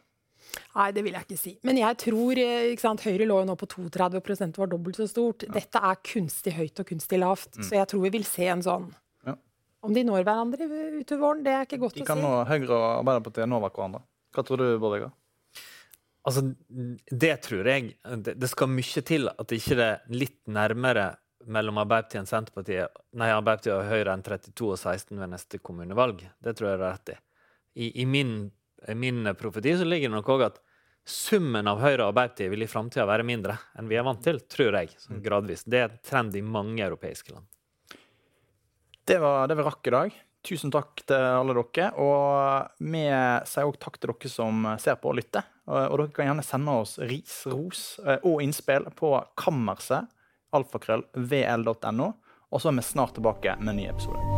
Nei, 0.74 0.88
det 0.94 1.04
vil 1.06 1.14
jeg 1.14 1.26
ikke 1.26 1.38
si. 1.38 1.52
Men 1.66 1.78
jeg 1.78 1.98
tror 2.02 2.40
eh, 2.42 2.68
ikke 2.72 2.82
sant, 2.82 3.04
Høyre 3.06 3.26
lå 3.28 3.40
jo 3.42 3.48
nå 3.48 3.56
på 3.58 3.68
32 3.70 4.50
var 4.58 4.70
dobbelt 4.70 4.98
så 4.98 5.06
stort. 5.10 5.46
Ja. 5.46 5.54
Dette 5.56 5.82
er 5.90 6.00
kunstig 6.06 6.54
høyt 6.56 6.82
og 6.82 6.88
kunstig 6.88 7.20
lavt. 7.22 7.52
Mm. 7.58 7.66
Så 7.66 7.78
jeg 7.78 7.90
tror 7.90 8.04
vi 8.06 8.12
vil 8.16 8.26
se 8.28 8.48
en 8.50 8.64
sånn 8.64 8.88
ja. 9.26 9.36
Om 9.86 9.94
de 9.94 10.06
når 10.06 10.26
hverandre 10.26 10.68
utover 11.00 11.22
våren, 11.22 11.44
det 11.46 11.54
er 11.54 11.68
ikke 11.68 11.80
godt 11.84 11.98
de 11.98 12.02
å 12.02 12.02
si. 12.02 12.06
De 12.06 12.10
kan 12.10 12.24
nå 12.24 12.32
Høyre 12.48 12.70
og 12.72 12.86
Arbeiderpartiet 12.88 13.50
nå 13.50 13.60
hverandre. 13.66 14.02
Hva 14.34 14.46
tror 14.46 14.62
du, 14.62 14.66
Bård 14.82 14.96
Vegar? 14.96 15.12
Altså, 16.24 16.40
det 17.12 17.34
tror 17.44 17.68
jeg 17.68 17.90
Det 18.24 18.48
skal 18.48 18.70
mye 18.72 19.02
til 19.04 19.28
at 19.28 19.52
ikke 19.52 19.76
det 19.76 19.88
er 19.92 20.16
litt 20.16 20.40
nærmere 20.48 21.10
mellom 21.44 21.78
Arbeiderpartiet 21.82 22.24
og 22.24 22.30
Senterpartiet, 22.30 23.00
nei, 23.20 23.28
Arbeiderpartiet 23.30 23.76
og 23.76 23.88
Høyre 23.90 24.14
enn 24.16 24.24
32 24.24 24.70
og 24.72 24.78
16 24.80 25.20
ved 25.20 25.32
neste 25.34 25.60
kommunevalg. 25.60 26.24
Det 26.42 26.56
tror 26.56 26.70
jeg 26.70 26.80
det 26.80 26.86
er 26.86 26.94
rett 26.96 27.12
i. 27.12 27.16
I, 27.74 27.88
i 28.02 28.06
min 28.08 28.34
min 28.96 29.24
profeti 29.38 29.76
så 29.78 29.86
ligger 29.88 30.10
det 30.10 30.18
nok 30.18 30.30
òg 30.34 30.46
at 30.50 30.60
summen 31.04 31.68
av 31.68 31.82
Høyre 31.82 32.04
og 32.04 32.12
Arbeiderpartiet 32.12 32.52
vil 32.52 32.64
i 32.64 32.68
framtida 32.70 33.04
være 33.08 33.26
mindre 33.28 33.58
enn 33.78 33.88
vi 33.90 33.98
er 34.00 34.06
vant 34.06 34.22
til, 34.24 34.40
tror 34.48 34.78
jeg. 34.80 34.94
sånn 35.00 35.24
gradvis. 35.24 35.66
Det 35.68 35.80
er 35.80 35.90
en 35.90 35.98
trend 36.04 36.36
i 36.36 36.44
mange 36.44 36.84
europeiske 36.84 37.34
land. 37.34 37.48
Det 39.04 39.18
var 39.20 39.48
det 39.48 39.58
vi 39.58 39.66
rakk 39.66 39.88
i 39.90 39.94
dag. 39.94 40.14
Tusen 40.44 40.72
takk 40.72 41.02
til 41.08 41.16
alle 41.16 41.56
dere. 41.56 41.90
Og 42.00 42.84
vi 42.84 43.04
sier 43.48 43.68
òg 43.68 43.78
takk 43.80 44.00
til 44.00 44.12
dere 44.12 44.32
som 44.32 44.68
ser 44.80 44.96
på 45.00 45.12
og 45.12 45.18
lytter. 45.20 45.44
Og 45.68 45.98
dere 46.00 46.12
kan 46.16 46.30
gjerne 46.30 46.44
sende 46.44 46.76
oss 46.84 46.98
ris, 47.00 47.42
ros 47.48 47.84
eh, 48.04 48.20
og 48.24 48.42
innspill 48.44 48.88
på 48.96 49.16
kammerset 49.40 50.08
alfakrøll 50.54 51.06
vl.no. 51.16 52.12
Og 52.52 52.62
så 52.62 52.70
er 52.70 52.78
vi 52.78 52.86
snart 52.86 53.16
tilbake 53.18 53.58
med 53.60 53.74
en 53.74 53.82
ny 53.82 53.90
episode. 53.90 54.33